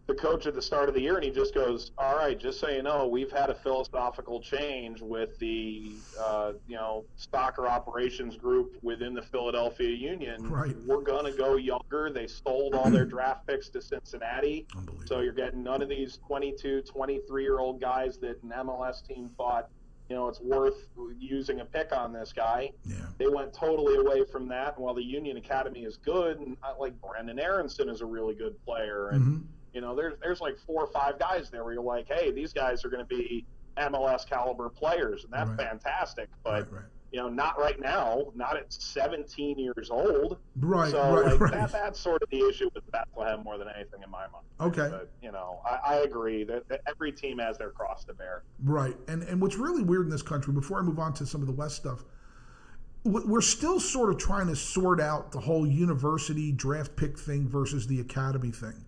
[0.09, 2.59] the coach at the start of the year, and he just goes, "All right, just
[2.59, 8.35] so you know, we've had a philosophical change with the, uh, you know, soccer operations
[8.35, 10.49] group within the Philadelphia Union.
[10.49, 10.75] Right.
[10.87, 12.09] We're going to go younger.
[12.11, 14.65] They sold all their draft picks to Cincinnati,
[15.05, 19.29] so you're getting none of these 22, 23 year old guys that an MLS team
[19.37, 19.69] thought,
[20.09, 20.75] you know, it's worth
[21.17, 22.95] using a pick on this guy." yeah.
[23.17, 24.75] they went totally away from that.
[24.75, 28.35] And while the Union Academy is good, and I, like Brenden Aaronson is a really
[28.35, 29.37] good player, and hmm
[29.71, 32.51] you know, there's there's like four or five guys there where you're like, hey, these
[32.53, 33.45] guys are going to be
[33.77, 35.69] MLS caliber players, and that's Right.
[35.69, 36.27] fantastic.
[36.43, 36.71] But Right.
[36.71, 36.83] Right.
[37.11, 40.37] You know, not right now, not at 17 years old.
[40.59, 40.91] Right.
[40.91, 41.31] so right.
[41.31, 41.51] like right.
[41.53, 44.45] that that's sort of the issue with Bethlehem more than anything in my mind.
[44.59, 44.89] Okay.
[44.89, 48.43] But you know, I, I agree that, that every team has their cross to bear.
[48.63, 48.95] Right.
[49.07, 51.47] And and what's really weird in this country, before I move on to some of
[51.47, 52.03] the West stuff,
[53.03, 57.47] we- we're still sort of trying to sort out the whole university draft pick thing
[57.47, 58.85] versus the academy thing.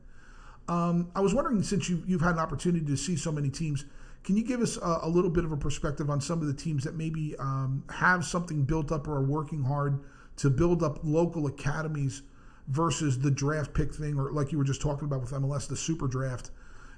[0.67, 3.85] Um, I was wondering, since you, you've had an opportunity to see so many teams,
[4.23, 6.53] can you give us a, a little bit of a perspective on some of the
[6.53, 9.99] teams that maybe um, have something built up or are working hard
[10.37, 12.21] to build up local academies
[12.67, 15.75] versus the draft pick thing, or like you were just talking about with MLS, the
[15.75, 16.51] super draft?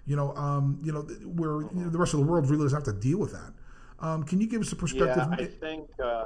[0.05, 2.85] You know, um, you know, where you know, the rest of the world really doesn't
[2.85, 3.53] have to deal with that.
[3.99, 5.25] Um, can you give us a perspective?
[5.29, 5.89] Yeah, I think.
[6.03, 6.25] Uh,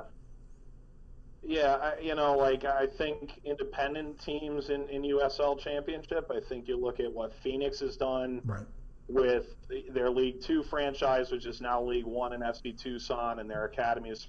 [1.43, 6.29] yeah, I, you know, like I think independent teams in, in USL Championship.
[6.29, 8.65] I think you look at what Phoenix has done right.
[9.07, 9.45] With
[9.93, 14.09] their League Two franchise, which is now League One in FC Tucson, and their academy
[14.09, 14.27] is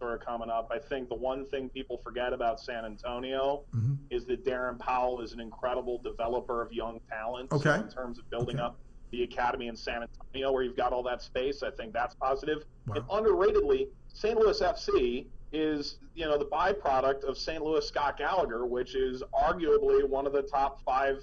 [0.00, 0.68] sort of coming up.
[0.70, 5.20] I think the one thing people forget about San Antonio hmm is that Darren Powell
[5.20, 7.50] is an incredible developer of young talent.
[7.50, 8.64] So in terms of building Okay.
[8.64, 8.78] up
[9.10, 12.62] the academy in San Antonio, where you've got all that space, I think that's positive.
[12.86, 12.94] Wow.
[12.96, 14.38] And underratedly, St.
[14.38, 17.64] Louis FC is you know the byproduct of St.
[17.64, 21.16] Louis Scott Gallagher, which is arguably one of the top five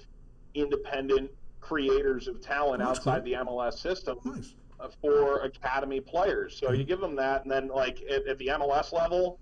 [0.54, 1.30] independent
[1.64, 3.32] creators of talent That's outside cool.
[3.44, 4.54] the MLS system Nice.
[5.00, 6.58] for academy players.
[6.58, 9.40] So you give them that, and then like at, at the MLS level,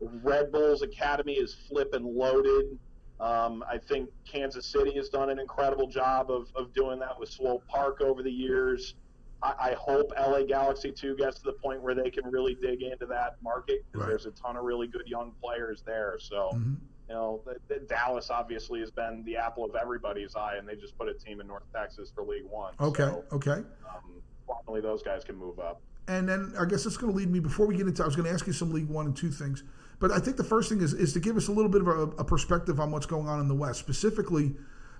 [0.00, 2.78] Red Bulls Academy is flipping loaded.
[3.20, 7.28] Um, I think Kansas City has done an incredible job of, of doing that with
[7.30, 8.94] Swope Park over the years.
[9.42, 12.82] I, I hope LA Galaxy 2 gets to the point where they can really dig
[12.82, 14.08] into that market because Right.
[14.10, 16.16] there's a ton of really good young players there.
[16.20, 16.74] So, hmm
[17.12, 20.74] you know, the, the Dallas obviously has been the apple of everybody's eye, and they
[20.76, 22.72] just put a team in North Texas for League One.
[22.80, 23.02] Okay.
[23.02, 23.50] So, Okay.
[23.50, 25.82] um, finally, those guys can move up.
[26.08, 28.02] And then I guess it's going to lead me before we get into.
[28.02, 29.62] I was going to ask you some League One and two things,
[30.00, 31.88] but I think the first thing is is to give us a little bit of
[31.88, 34.54] a, a perspective on what's going on in the West, specifically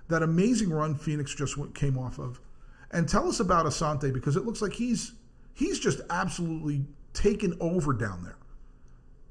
[0.09, 2.39] that amazing run Phoenix just came off of,
[2.91, 5.13] and tell us about Asante because it looks like he's
[5.55, 8.37] he's just absolutely taken over down there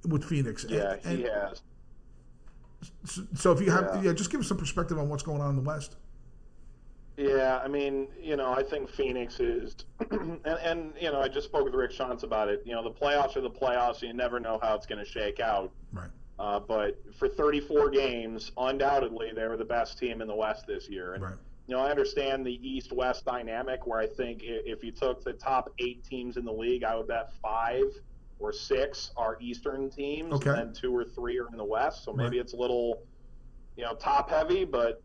[0.09, 0.67] with Phoenix.
[0.69, 1.63] Yeah, And- he and has.
[3.05, 4.03] So- So if you have, Yeah.
[4.03, 5.97] yeah, just give us some perspective on what's going on in the West.
[7.17, 9.77] Yeah, I mean, you know, I think Phoenix is,
[10.11, 12.63] and, and you know, I just spoke with Rick Schantz about it.
[12.65, 14.01] You know, the playoffs are the playoffs.
[14.03, 15.71] You never know how it's going to shake out.
[15.93, 16.09] Right.
[16.39, 20.89] Uh, but for 34 games, undoubtedly, they were the best team in the West this
[20.89, 21.13] year.
[21.13, 21.35] And Right.
[21.67, 25.35] you know, I understand the East West dynamic where I think if you took the
[25.35, 27.85] top eight teams in the league, I would bet five
[28.43, 30.51] or six are Eastern teams, okay.
[30.51, 32.05] and two or three are in the West.
[32.05, 32.45] So maybe right.
[32.45, 33.03] it's a little,
[33.77, 35.03] you know, top heavy, but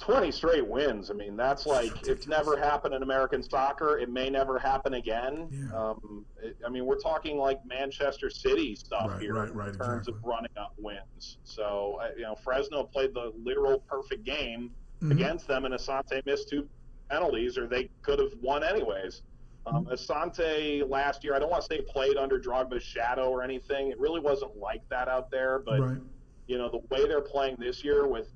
[0.00, 1.10] 20 straight wins.
[1.10, 3.98] I mean, that's like it's never happened in American soccer.
[3.98, 5.48] It may never happen again.
[5.50, 5.76] Yeah.
[5.76, 9.74] Um, it, I mean, we're talking like Manchester City stuff right, here right, right, in
[9.74, 10.14] terms exactly.
[10.14, 11.38] of running up wins.
[11.44, 14.70] So, you know, Fresno played the literal perfect game
[15.02, 15.12] mm-hmm.
[15.12, 16.68] against them, and Asante missed two
[17.10, 19.22] penalties, or they could have won anyways.
[19.68, 19.92] Um, Mm-hmm.
[19.92, 23.90] Asante last year, I don't want to say played under Drogba's shadow or anything.
[23.90, 25.98] It really wasn't like that out there, but right.
[26.46, 28.28] you know the way they're playing this year with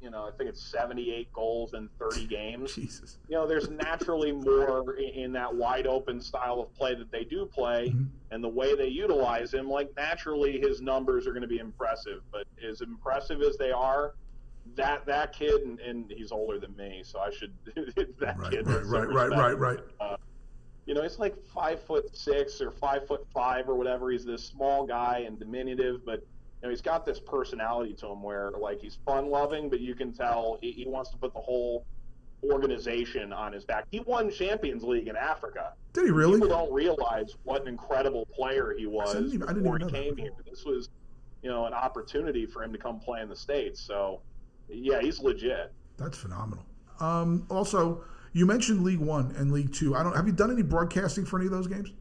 [0.00, 2.74] you know, I think it's 78 goals in 30 games.
[2.74, 3.18] Jesus.
[3.28, 7.46] You know, there's naturally more in that wide open style of play that they do
[7.46, 8.04] play, mm-hmm.
[8.30, 9.68] and the way they utilize him.
[9.68, 14.14] Like naturally, his numbers are going to be impressive, but as impressive as they are,
[14.76, 17.52] that that kid, and, and he's older than me, so I should
[18.18, 18.66] that right, kid.
[18.66, 19.78] Right, right, right, right, right.
[20.00, 20.16] Uh,
[20.88, 24.10] you know, he's like five foot six or five foot five or whatever.
[24.10, 28.22] He's this small guy and diminutive, but you know, he's got this personality to him
[28.22, 31.40] where like he's fun loving, but you can tell he, he, wants to put the
[31.40, 31.84] whole
[32.42, 33.84] organization on his back.
[33.90, 35.74] He won Champions League in Africa.
[35.92, 36.40] Did he really?
[36.40, 40.32] People don't realize what an incredible player he was I even, before he came here.
[40.48, 40.88] This was,
[41.42, 43.78] you know, an opportunity for him to come play in the States.
[43.78, 44.22] So,
[44.70, 45.70] yeah, he's legit.
[45.98, 46.64] That's phenomenal.
[46.98, 48.04] Um, also,
[48.38, 49.96] you mentioned League One and League Two.
[49.96, 50.14] I don't.
[50.14, 51.92] Have you done any broadcasting for any of those games?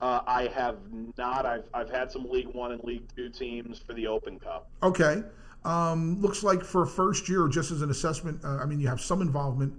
[0.00, 0.76] Uh, I have
[1.18, 1.44] not.
[1.44, 4.70] I've, I've had some League One and League Two teams for the Open Cup.
[4.82, 5.24] Okay.
[5.64, 9.00] Um, looks like for first year, just as an assessment, uh, I mean, you have
[9.00, 9.74] some involvement.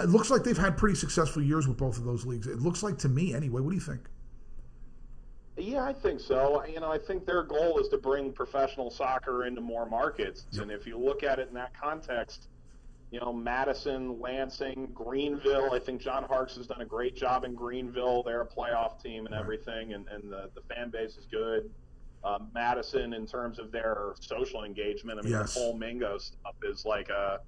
[0.00, 2.48] It looks like they've had pretty successful years with both of those leagues.
[2.48, 3.60] It looks like to me, anyway.
[3.60, 4.00] What do you think?
[5.56, 6.64] Yeah, I think so.
[6.64, 10.46] You know, I think their goal is to bring professional soccer into more markets.
[10.50, 10.62] Yep.
[10.62, 12.48] And if you look at it in that context,
[13.10, 15.72] you know, Madison, Lansing, Greenville.
[15.72, 18.22] I think John Harkes has done a great job in Greenville.
[18.22, 21.68] They're a playoff team and everything, and, and the, the fan base is good.
[22.22, 25.54] Um, Madison, in terms of their social engagement, I mean, Yes.
[25.54, 27.38] the whole Mingo stuff is like a,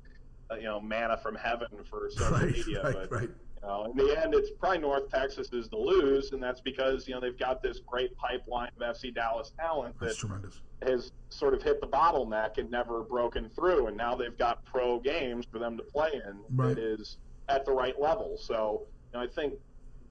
[0.51, 2.83] a, you know manna from heaven for social Right, media.
[2.83, 3.31] right, but right.
[3.63, 7.15] Know, in the end, it's probably North Texas is the lose, and that's because you
[7.15, 10.17] know they've got this great pipeline of FC Dallas talent that
[10.87, 14.99] has sort of hit the bottleneck and never broken through, and now they've got pro
[14.99, 16.75] games for them to play in Right.
[16.75, 18.37] that is at the right level.
[18.37, 19.55] So you know, I think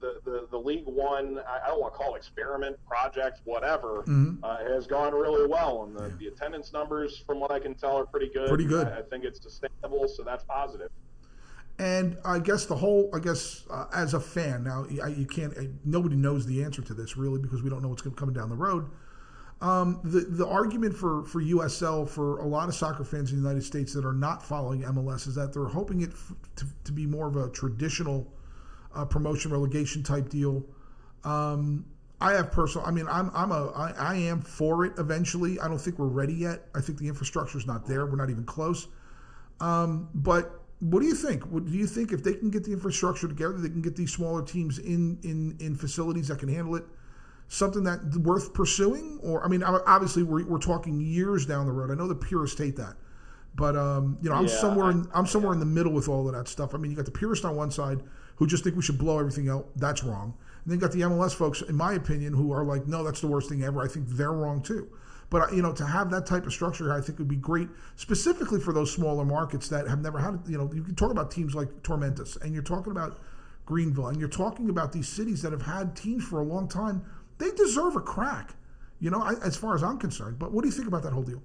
[0.00, 4.38] the, the, the League One, I, don't want to call it experiment, project, whatever, Mhm.
[4.42, 6.14] uh, has gone really well, and the, Yeah.
[6.18, 8.48] the attendance numbers, from what I can tell, are pretty good.
[8.48, 8.88] Pretty good.
[8.88, 10.90] I, I think it's sustainable, so that's positive.
[11.82, 15.52] And I guess the whole, I guess, uh, as a fan, now I, you can't,
[15.58, 18.20] I, nobody knows the answer to this really because we don't know what's going to
[18.20, 18.88] coming down the road.
[19.60, 23.48] Um, the the argument for for USL for a lot of soccer fans in the
[23.48, 26.92] United States that are not following MLS is that they're hoping it f- to, to
[26.92, 28.32] be more of a traditional
[28.94, 30.64] uh, promotion relegation type deal.
[31.24, 31.84] Um,
[32.20, 32.86] I have personal.
[32.86, 35.58] I mean, I'm I'm a I, I am for it eventually.
[35.58, 36.68] I don't think we're ready yet.
[36.76, 38.06] I think the infrastructure is not there.
[38.06, 38.86] We're not even close.
[39.60, 41.44] Um, but what do you think?
[41.44, 44.12] What, do you think if they can get the infrastructure together, they can get these
[44.12, 46.84] smaller teams in in in facilities that can handle it?
[47.46, 51.92] Something that worth pursuing, or I mean, obviously we're, we're talking years down the road.
[51.92, 52.96] I know the purists hate that,
[53.54, 56.26] but um, you know, I'm Yeah, somewhere in, I'm somewhere in the middle with all
[56.26, 56.74] of that stuff.
[56.74, 58.02] I mean, you got the purists on one side
[58.34, 59.68] who just think we should blow everything out.
[59.76, 60.34] That's wrong.
[60.64, 63.20] And then you got the MLS folks, in my opinion, who are like, no, that's
[63.20, 63.80] the worst thing ever.
[63.80, 64.88] I think they're wrong too.
[65.32, 67.68] But uh, you know, to have that type of structure, I think would be great,
[67.96, 70.42] specifically for those smaller markets that have never had.
[70.46, 73.18] You know, you can talk about teams like Tormentus, and you're talking about
[73.64, 77.02] Greenville, and you're talking about these cities that have had teams for a long time.
[77.38, 78.54] They deserve a crack,
[79.00, 80.38] you know, I, as far as I'm concerned.
[80.38, 81.42] But what do you think about that whole deal?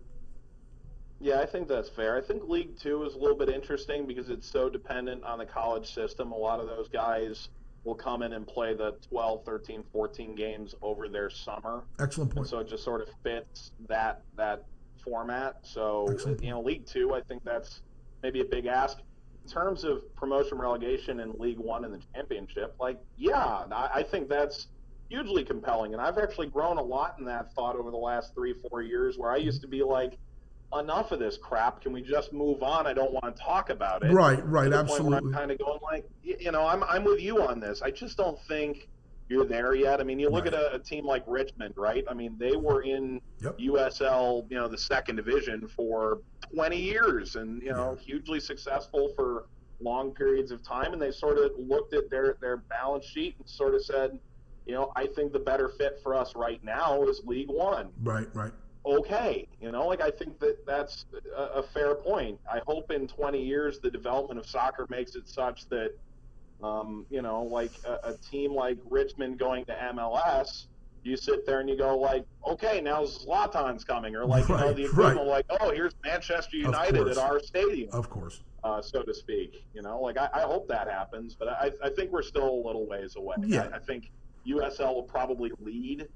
[1.21, 2.17] Yeah, I think that's fair.
[2.17, 5.45] I think League Two is a little bit interesting because it's so dependent on the
[5.45, 6.33] college system.
[6.33, 7.47] A lot of those guys
[7.87, 11.83] will come in and play the 12, 13, 14 games over their summer.
[11.99, 12.49] Excellent And point.
[12.49, 14.65] so it just sort of fits that that
[15.03, 15.55] format.
[15.63, 16.43] So Excellent.
[16.43, 17.81] you know, League Two, I think that's
[18.21, 18.97] maybe a big ask.
[19.45, 24.03] In terms of promotion, relegation, in League One and the championship, like yeah, I, I
[24.03, 24.67] think that's
[25.09, 25.93] hugely compelling.
[25.93, 29.17] And I've actually grown a lot in that thought over the last three, four years,
[29.17, 30.17] where I used to be like,
[30.77, 31.81] enough of this crap.
[31.81, 32.87] Can we just move on?
[32.87, 34.11] I don't want to talk about it.
[34.11, 35.29] Right, right, To the point where absolutely.
[35.29, 37.81] I'm kind of going like, you know, I'm I'm with you on this.
[37.81, 38.89] I just don't think
[39.29, 39.99] you're there yet.
[39.99, 40.53] I mean, you look Right.
[40.53, 42.03] at a, a team like Richmond, right?
[42.09, 43.57] I mean, they were in Yep.
[43.59, 46.21] USL, you know, the second division for
[46.53, 49.45] 20 years, and you know, hugely successful for
[49.79, 50.91] long periods of time.
[50.93, 54.19] And they sort of looked at their their balance sheet and sort of said,
[54.65, 57.89] you know, I think the better fit for us right now is League One.
[58.03, 58.51] Right, right.
[58.87, 59.47] Okay.
[59.61, 62.39] You know, like I think that that's a, a fair point.
[62.51, 65.91] I hope in 20 years the development of soccer makes it such that,
[66.63, 70.65] um, you know, like a, a team like Richmond going to MLS,
[71.03, 74.73] you sit there and you go like, okay, now Zlatan's coming, or like you know
[74.73, 75.27] the equivalent, right.
[75.27, 78.41] like, oh, here's Manchester United at our stadium Of course.
[78.63, 79.63] uh, so to speak.
[79.73, 82.61] You know, like I, I hope that happens, but I, I think we're still a
[82.65, 83.35] little ways away.
[83.45, 83.69] Yeah.
[83.71, 84.11] I, I think
[84.47, 86.07] USL will probably lead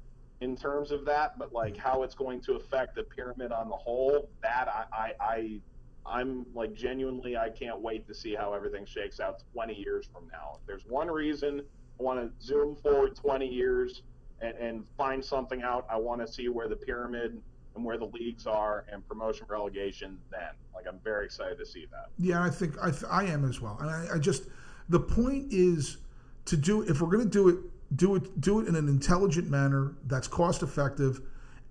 [0.41, 1.77] in terms of that, but like mm.
[1.77, 5.61] how it's going to affect the pyramid on the whole, that I, I, I
[6.03, 10.27] I'm like genuinely, I can't wait to see how everything shakes out 20 years from
[10.31, 10.57] now.
[10.59, 11.61] If there's one reason
[11.99, 14.01] I want to zoom forward 20 years
[14.41, 17.39] and, and find something out, I want to see where the pyramid
[17.75, 20.49] and where the leagues are and promotion relegation then.
[20.73, 22.07] Like I'm very excited to see that.
[22.17, 23.77] Yeah, I think I, th- I am as well.
[23.79, 24.47] And I, I just
[24.89, 25.97] the point is
[26.45, 27.57] to do if we're going to do it,
[27.95, 31.21] do it do it in an intelligent manner that's cost effective.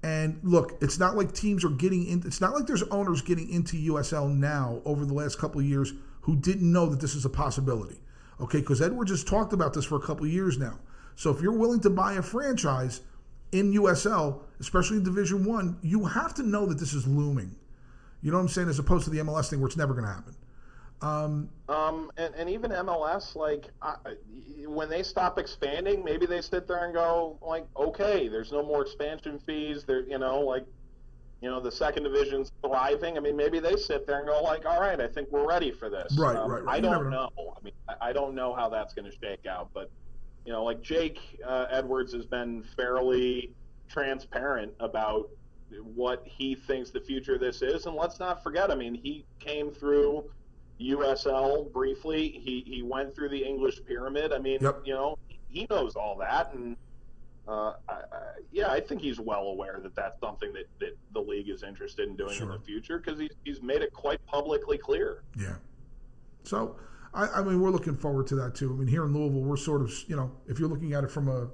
[0.03, 2.23] And look, it's not like teams are getting in.
[2.25, 5.93] It's not like there's owners getting into USL now over the last couple of years
[6.23, 8.01] who didn't know that this is a possibility.
[8.41, 10.79] Okay, because Edwards has talked about this for a couple of years now.
[11.17, 13.03] So if you're willing to buy a franchise
[13.53, 17.55] in USL, especially in Division One, you have to know that this is looming.
[18.23, 18.69] You know what I'm saying?
[18.69, 20.35] As opposed to the MLS thing where it's never going to happen.
[21.03, 23.95] Um, and, and even MLS, like I,
[24.67, 28.83] when they stop expanding, maybe they sit there and go like, okay, there's no more
[28.83, 29.85] expansion fees.
[29.85, 30.67] There, you know, like,
[31.41, 33.17] you know, the second division's thriving.
[33.17, 35.71] I mean, maybe they sit there and go like, all right, I think we're ready
[35.73, 36.17] for this.
[36.19, 36.77] Right, Um, right, right.
[36.77, 37.31] I don't know.
[37.37, 37.55] know.
[37.59, 39.91] I mean, I, I don't know how that's going to shake out, but
[40.45, 43.53] you know, like Jake uh, Edwards has been fairly
[43.89, 45.31] transparent about
[45.95, 48.71] what he thinks the future of this is, and let's not forget.
[48.71, 50.31] I mean, he came through
[50.81, 52.29] USL briefly.
[52.29, 54.33] He he went through the English pyramid.
[54.33, 54.83] I mean, Yep.
[54.85, 55.19] you know,
[55.49, 56.77] he knows all that, and
[57.49, 57.99] uh, I, I,
[58.53, 62.09] yeah, I think he's well aware that that's something that, that the league is interested
[62.09, 62.47] in doing Sure.
[62.53, 65.23] in the future because he's he's made it quite publicly clear.
[65.37, 65.55] Yeah.
[66.45, 66.77] So,
[67.13, 68.71] I, I mean, we're looking forward to that too.
[68.73, 71.11] I mean, here in Louisville, we're sort of, you know, if you're looking at it
[71.11, 71.49] from a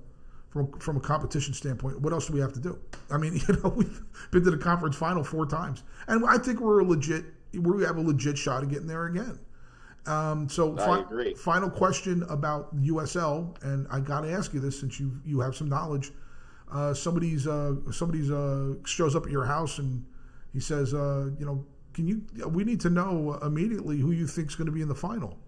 [0.50, 2.78] from from a competition standpoint, what else do we have to do?
[3.10, 6.60] I mean, you know, we've been to the conference final four times, and I think
[6.60, 7.24] we're a legit.
[7.52, 9.38] We have a legit shot of getting there again.
[10.06, 11.34] Um, so, I agree.
[11.34, 15.56] final question about USL, and I got to ask you this since you you have
[15.56, 16.12] some knowledge.
[16.70, 20.04] Uh, somebody's uh, somebody's uh, shows up at your house and
[20.52, 22.22] he says, uh, you know, can you?
[22.48, 25.38] We need to know immediately who you think's going to be in the final.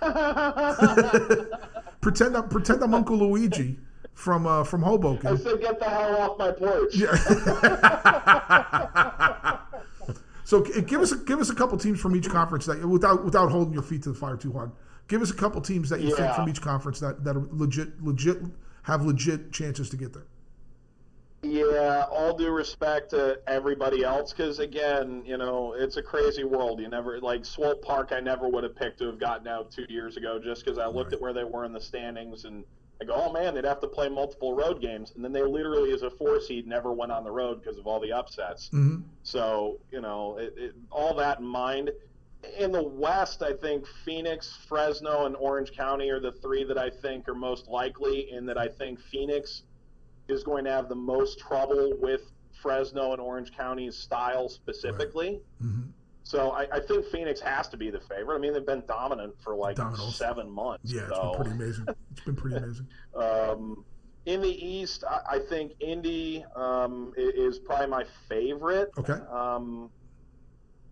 [2.00, 3.78] pretend I'm pretend I'm Uncle Luigi
[4.14, 6.94] from uh, from I said, get the hell off my porch.
[10.50, 13.24] So eh, give us a, give us a couple teams from each conference that without
[13.24, 14.72] without holding your feet to the fire too hard.
[15.06, 18.02] Give us a couple teams that you think from each conference that that are legit
[18.02, 18.38] legit
[18.82, 20.26] have legit chances to get there.
[21.42, 26.80] Yeah, all due respect to everybody else, because again, you know, it's a crazy world.
[26.80, 28.10] You never like Swope Park.
[28.10, 30.86] I never would have picked to have gotten out two years ago, just because I
[30.86, 31.14] looked Right.
[31.14, 32.64] at where they were in the standings and
[33.00, 35.92] I go, oh man, they'd have to play multiple road games, and then they literally,
[35.92, 38.68] as a four seed, never went on the road because of all the upsets.
[38.68, 41.90] hmm So, you know, it, it, all that in mind.
[42.58, 46.88] In the West, I think Phoenix, Fresno, and Orange County are the three that I
[46.88, 49.62] think are most likely, in that I think Phoenix
[50.28, 52.22] is going to have the most trouble with
[52.62, 55.40] Fresno and Orange County's style specifically.
[55.60, 55.82] hmm
[56.30, 58.36] So I, I think Phoenix has to be the favorite.
[58.36, 60.12] I mean, they've been dominant for like Dominant.
[60.12, 60.92] seven months.
[60.92, 61.32] Yeah, it's so.
[61.32, 61.86] been pretty amazing.
[62.12, 62.86] It's been pretty amazing.
[63.16, 63.84] Um,
[64.26, 68.90] in the East, I, I think Indy um, is probably my favorite.
[68.96, 69.18] Okay.
[69.28, 69.90] Um,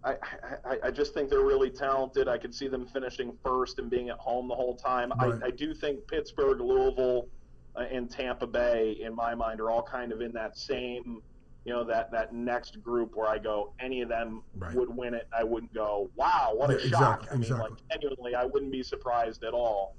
[0.03, 0.17] I,
[0.65, 2.27] I, I just think they're really talented.
[2.27, 5.13] I could see them finishing first and being at home the whole time.
[5.21, 5.41] Right.
[5.41, 7.29] I, I do think Pittsburgh, Louisville,
[7.77, 11.23] uh, and Tampa Bay, in my mind, are all kind of in that same,
[11.65, 14.75] you know, that, that next group where I go, any of them Right.
[14.75, 15.29] would win it.
[15.37, 17.21] I wouldn't go, wow, what a Yeah, shock.
[17.23, 17.71] exactly, I mean, exactly.
[17.71, 19.95] like, genuinely, I wouldn't be surprised at all.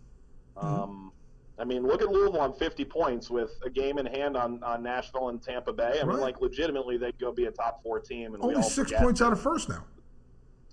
[0.57, 0.67] Mm-hmm.
[0.67, 1.11] Um,
[1.59, 4.81] I mean, look at Louisville on 50 points with a game in hand on, on
[4.81, 5.99] Nashville and Tampa Bay.
[6.01, 8.33] I mean, like, legitimately, they'd go be a top four team.
[8.33, 9.83] And we Only all six points out of first now.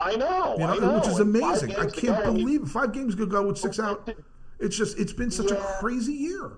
[0.01, 0.95] I know, You I know, know.
[0.99, 1.75] which is amazing.
[1.75, 2.69] I can't go, and you- believe.
[2.71, 4.09] Five games could go with six out.
[4.59, 6.53] It's just it's been such a crazy year.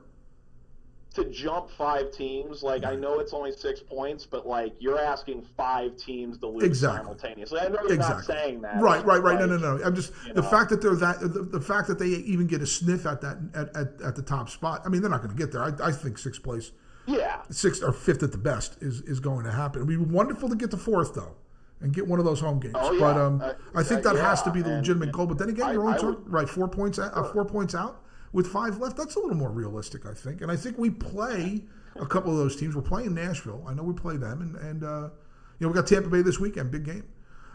[1.19, 5.47] To jump five teams, like I know it's only six points, but like you're asking
[5.57, 6.99] five teams to lose Exactly.
[7.01, 7.61] simultaneously.
[7.61, 8.17] I know you're Exactly.
[8.17, 8.81] not saying that.
[8.81, 9.39] Right, right, right.
[9.39, 9.85] No, Like, no, no.
[9.85, 10.49] I'm just the know.
[10.49, 13.39] fact that they're that the, the fact that they even get a sniff at that
[13.55, 14.83] at, at, at the top spot.
[14.85, 15.63] I mean, they're not going to get there.
[15.63, 16.73] I, I think sixth place,
[17.07, 19.81] Yeah, sixth or fifth at the best is is going to happen.
[19.83, 21.37] It'd be wonderful to get to fourth though,
[21.81, 22.75] and get one of those home games.
[22.77, 23.01] Oh, yeah.
[23.01, 25.27] But um, Uh, I think uh, that has to be the legitimate and goal.
[25.27, 27.45] But then again, I- you're only I talking, would- right four points out, uh, four
[27.45, 28.03] points out
[28.33, 28.97] with five left.
[28.97, 30.43] That's a little more realistic, I think.
[30.43, 31.65] And I think we play
[31.97, 32.77] a couple of those teams.
[32.77, 33.65] We're playing Nashville.
[33.67, 35.11] I know we play them, and and uh,
[35.59, 37.05] you know we got Tampa Bay this weekend, big game.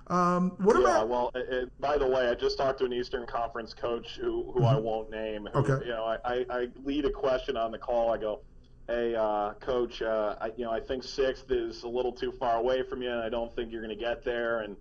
[0.07, 1.09] Um, what yeah, about?
[1.09, 4.51] well, it, it, by the way, I just talked to an Eastern Conference coach who,
[4.53, 5.47] who I won't name.
[5.53, 5.85] Who, Okay.
[5.85, 8.11] You know, I, I, I lead a question on the call.
[8.11, 8.41] I go,
[8.87, 12.57] "Hey, uh, coach, uh, I, you know, I think sixth is a little too far
[12.57, 14.75] away from you, and I don't think you're going to get there." And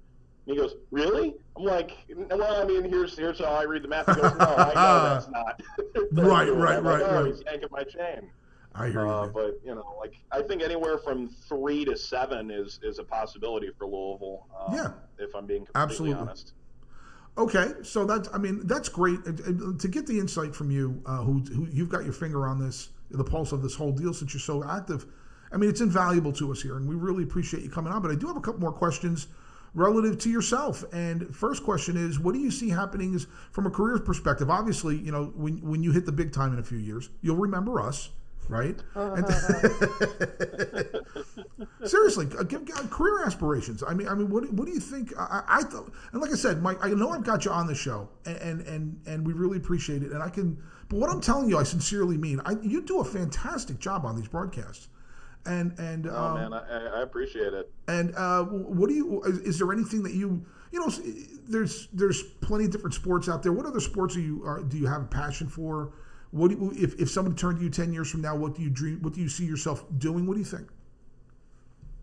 [0.47, 1.93] he goes, "Really?" I'm like,
[2.31, 5.09] "Well, I mean, here's here's how I read the math." He goes, "No, I know
[5.15, 5.63] that's not."
[6.13, 7.27] Right, I'm right, like, right, oh, right.
[7.33, 8.31] He's yanking my chain.
[8.75, 9.11] I hear you.
[9.11, 9.33] Uh, man.
[9.33, 13.71] but you know, like I think anywhere from three to seven is is a possibility
[13.79, 14.47] for Louisville.
[14.59, 14.93] Um, Yeah.
[15.19, 16.21] if I'm being completely Absolutely.
[16.21, 16.53] honest.
[17.39, 21.01] Okay, so that's I mean that's great And- and to get the insight from you,
[21.07, 24.13] uh, who, who you've got your finger on this, the pulse of this whole deal
[24.13, 25.07] since you're so active.
[25.51, 28.03] I mean it's invaluable to us here, and we really appreciate you coming on.
[28.03, 29.29] But I do have a couple more questions
[29.75, 30.85] relative to yourself.
[30.93, 34.51] And first question is, what do you see happening is from a career perspective?
[34.51, 37.37] Obviously, you know when when you hit the big time in a few years, you'll
[37.37, 38.11] remember us.
[38.49, 38.77] Right?
[38.97, 39.25] And-
[41.85, 43.83] Seriously, uh, give, give career aspirations.
[43.87, 45.13] I mean, I mean, what, what do you think?
[45.19, 47.75] I, I thought, and like I said, Mike, I know I've got you on the
[47.75, 50.13] show, and, and and and we really appreciate it.
[50.13, 52.41] And I can, but what I'm telling you, I sincerely mean.
[52.45, 54.89] I, you do a fantastic job on these broadcasts,
[55.47, 57.71] and and Oh um, man, I, I appreciate it.
[57.89, 59.23] and uh, what do you?
[59.25, 60.91] Is, is there anything that you you know?
[61.49, 63.53] There's there's plenty of different sports out there.
[63.53, 65.93] What other sports are you are, do you have a passion for?
[66.31, 68.37] What do you, if if somebody turned to you ten years from now?
[68.37, 69.03] What do you dream?
[69.03, 70.27] What do you see yourself doing?
[70.27, 70.69] What do you think?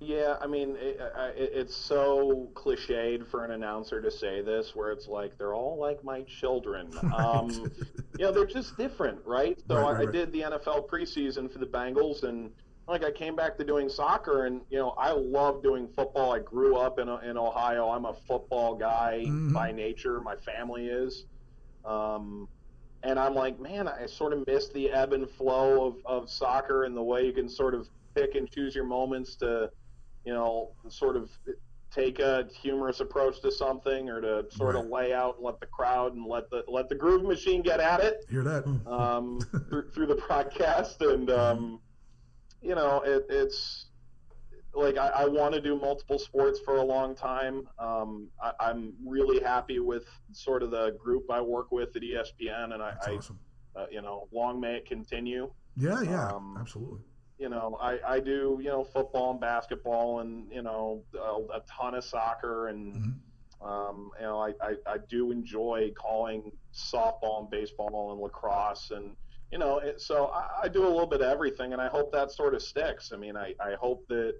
[0.01, 0.97] Yeah, I mean, it,
[1.35, 5.77] it, it's so cliched for an announcer to say this, where it's like they're all
[5.77, 6.89] like my children.
[7.13, 7.71] Um,
[8.17, 9.59] know, they're just different, right?
[9.67, 10.13] So Right, I, right, I right.
[10.13, 12.51] did the NFL preseason for the Bengals, and
[12.89, 16.33] like I came back to doing soccer, and you know, I love doing football.
[16.33, 17.89] I grew up in in Ohio.
[17.89, 19.53] I'm a football guy Mhm.
[19.53, 20.19] by nature.
[20.21, 21.25] My family is.
[21.85, 22.49] Um,
[23.03, 26.83] and I'm like, man, I sort of miss the ebb and flow of, of soccer
[26.83, 29.69] and the way you can sort of pick and choose your moments to,
[30.25, 31.29] you know, sort of
[31.91, 35.65] take a humorous approach to something or to sort of lay out and let the
[35.67, 38.65] crowd and let the let the groove machine get at it Hear that?
[38.85, 41.79] um, through, through the broadcast, and um,
[42.61, 43.87] you know, it, it's
[44.73, 47.67] like I, I want to do multiple sports for a long time.
[47.79, 52.73] Um, I, I'm really happy with sort of the group I work with at ESPN,
[52.73, 53.39] and I, awesome.
[53.75, 55.51] uh, you know, long may it continue.
[55.75, 56.99] Yeah, yeah, Um, absolutely.
[57.37, 61.61] You know, I, I do you know football and basketball, and you know a, a
[61.69, 63.13] ton of soccer, and Mhm.
[63.61, 69.15] um, you know I, I, I do enjoy calling softball and baseball and lacrosse, and
[69.51, 72.11] you know it, so I, I do a little bit of everything, and I hope
[72.11, 73.11] that sort of sticks.
[73.13, 74.35] I mean, I, I hope that.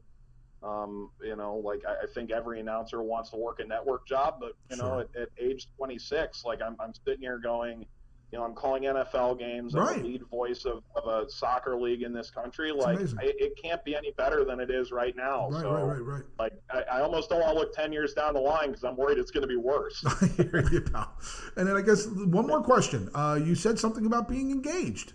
[0.62, 4.42] Um, you know, like I, I think every announcer wants to work a network job,
[4.42, 7.86] but you know, at, at age 26, like I'm, I'm sitting here going,
[8.32, 9.74] you know, I'm calling NFL games.
[9.74, 9.98] I'm Right.
[9.98, 12.72] the lead voice of, of a soccer league in this country.
[12.72, 13.20] like, amazing.
[13.22, 15.50] it, can't be any better than it is right now.
[15.50, 16.24] Right, so, right, right, right.
[16.38, 18.96] like, I, I almost don't want to look 10 years down the line because I'm
[18.96, 20.04] worried it's going to be worse.
[20.22, 21.12] I hear you, pal.
[21.56, 23.10] And then I guess one more question.
[23.16, 25.14] Uh, you said something about being engaged,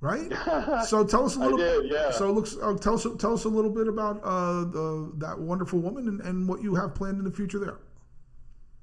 [0.00, 0.32] right?
[0.86, 1.58] So tell us a little.
[1.58, 2.10] did, yeah.
[2.10, 2.56] So it looks.
[2.60, 3.06] Uh, tell us.
[3.18, 6.74] Tell us a little bit about uh, the, that wonderful woman and, and what you
[6.74, 7.78] have planned in the future there.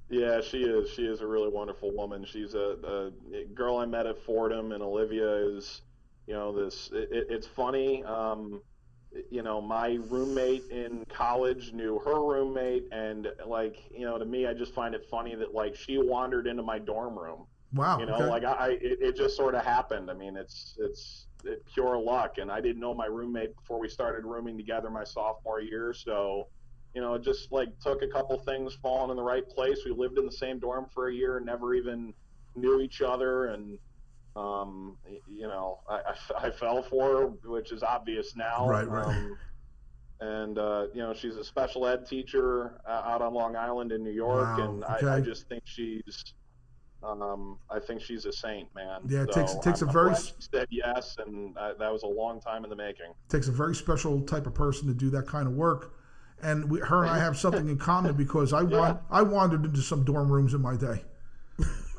[0.09, 0.89] Yeah, she is.
[0.89, 2.25] She is a really wonderful woman.
[2.25, 5.81] She's a, a girl I met at Fordham, and Olivia is,
[6.25, 6.89] you know, this.
[6.93, 8.03] It, it- it's funny.
[8.03, 8.61] Um,
[9.31, 14.45] you know, my roommate in college knew her roommate, and like, you know, to me,
[14.45, 17.45] I just find it funny that like she wandered into my dorm room.
[17.73, 17.99] Wow.
[17.99, 18.25] You know, okay.
[18.25, 20.09] like I, I it, it just sort of happened.
[20.09, 23.89] I mean, it's it's it, pure luck, and I didn't know my roommate before we
[23.89, 25.93] started rooming together my sophomore year.
[25.93, 26.47] So,
[26.95, 29.79] you know, it just like took a couple things falling in the right place.
[29.85, 32.13] We lived in the same dorm for a year and never even
[32.55, 33.77] knew each other, and
[34.35, 35.79] um, you know,
[36.37, 38.67] I fell for her, which is obvious now.
[38.67, 39.05] Right, right.
[39.05, 39.37] Um,
[40.21, 44.03] and uh, you know, she's a special ed teacher uh, out on Long Island in
[44.03, 46.23] New York, Wow, and I, I just think she's
[47.01, 48.99] um, I think she's a saint, man.
[49.07, 51.57] Yeah, it takes- So it takes a I'm- very glad s- she said yes, and
[51.57, 53.13] uh, that was a long time in the making.
[53.29, 55.93] takes a very special type of person to do that kind of work.
[56.41, 58.77] And we, her and I have something in common because I Yeah.
[58.79, 61.03] wan- I wandered into some dorm rooms in my day.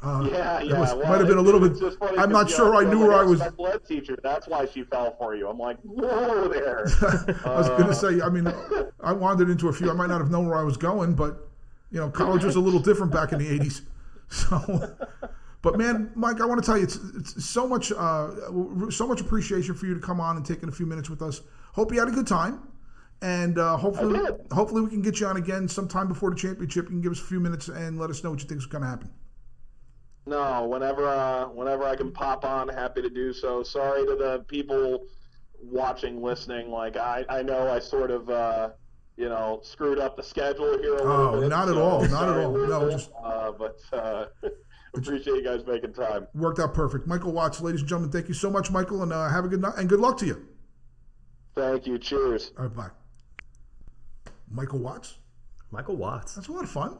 [0.02, 0.80] Uh, yeah, it yeah.
[0.80, 1.76] was- well, might have been a little bit-
[2.18, 4.16] I'm not sure I knew like where I was- Special ed teacher.
[4.22, 5.46] That's why she fell for you.
[5.46, 6.86] I'm like, whoa there.
[7.44, 8.50] I was going Uh, to say, I mean,
[9.02, 9.90] I wandered into a few.
[9.90, 11.46] I might not have known where I was going, but
[11.90, 13.82] you know, college was a little different back in the '80s.
[14.32, 14.94] So,
[15.60, 18.30] but man, Mike, I want to tell you, it's, it's so much, uh,
[18.90, 21.40] so much appreciation for you to come on and taking a few minutes with us.
[21.72, 22.60] Hope you had a good time,
[23.22, 24.20] and uh, hopefully,
[24.52, 26.84] hopefully, we can get you on again sometime before the championship.
[26.84, 28.66] You can give us a few minutes and let us know what you think is
[28.66, 29.10] going to happen.
[30.26, 33.62] No, whenever uh, whenever I can pop on, happy to do so.
[33.62, 35.04] Sorry to the people
[35.62, 36.70] watching, listening.
[36.70, 38.70] Like I, I know I sort of, uh,
[39.16, 41.48] you know, screwed up the schedule here Oh, bit.
[41.50, 42.52] not at all, not at all.
[42.52, 44.26] No, just- uh, but uh,
[44.94, 46.26] appreciate you guys making time.
[46.34, 47.06] Worked out perfect.
[47.06, 49.60] Michael Watts, ladies and gentlemen, thank you so much, Michael, and uh, have a good
[49.62, 50.46] night and good luck to you.
[51.54, 51.98] Thank you.
[51.98, 52.52] Cheers.
[52.58, 52.90] All right, bye.
[54.50, 55.18] Michael Watts.
[55.70, 56.34] Michael Watts.
[56.34, 56.98] That's a lot of fun,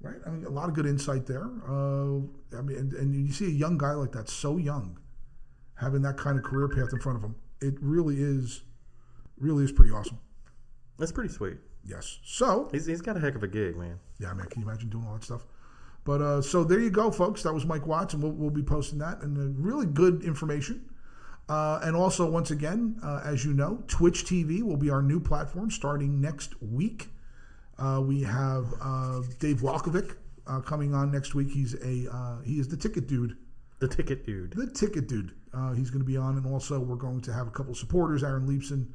[0.00, 0.16] right?
[0.26, 1.48] I mean, a lot of good insight there.
[1.68, 2.16] Uh,
[2.56, 4.98] I mean, and, and you see a young guy like that, so young,
[5.76, 7.36] having that kind of career path in front of him.
[7.60, 8.62] It really is,
[9.38, 10.18] really is pretty awesome.
[10.98, 11.58] That's pretty sweet.
[11.84, 12.18] Yes.
[12.24, 13.98] So, He's, he's got a heck of a gig, man.
[14.18, 15.46] yeah, man, can you imagine doing all that stuff?
[16.04, 17.44] But uh, so there you go, folks.
[17.44, 20.88] That was Mike Watts, and we'll, we'll be posting that and uh, really good information.
[21.52, 25.20] Uh, and also, once again, uh, as you know, Twitch TV will be our new
[25.20, 27.08] platform starting next week.
[27.78, 31.50] Uh, we have uh, Dave Walkovic uh, coming on next week.
[31.50, 33.36] He's a uh, he is the ticket dude,
[33.80, 34.54] The ticket dude.
[34.54, 35.32] the ticket dude.
[35.52, 37.76] Uh, he's going to be on, and also we're going to have a couple of
[37.76, 38.90] supporters, Aaron Leipson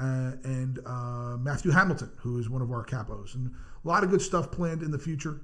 [0.00, 3.52] uh, and uh, Matthew Hamilton, who is one of our capos, and
[3.84, 5.40] a lot of good stuff planned in the future.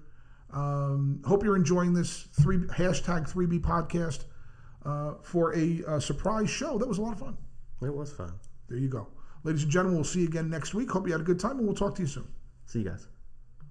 [0.52, 4.26] Um, hope you're enjoying this three hashtag three B podcast
[4.84, 6.78] uh, for a, uh surprise show.
[6.78, 7.36] That was a lot of fun.
[7.82, 8.32] It was fun.
[8.68, 9.08] There you go,
[9.44, 9.96] ladies and gentlemen.
[9.96, 10.90] We'll see you again next week.
[10.90, 12.28] Hope you had a good time, and we'll talk to you soon.
[12.66, 13.06] See you guys.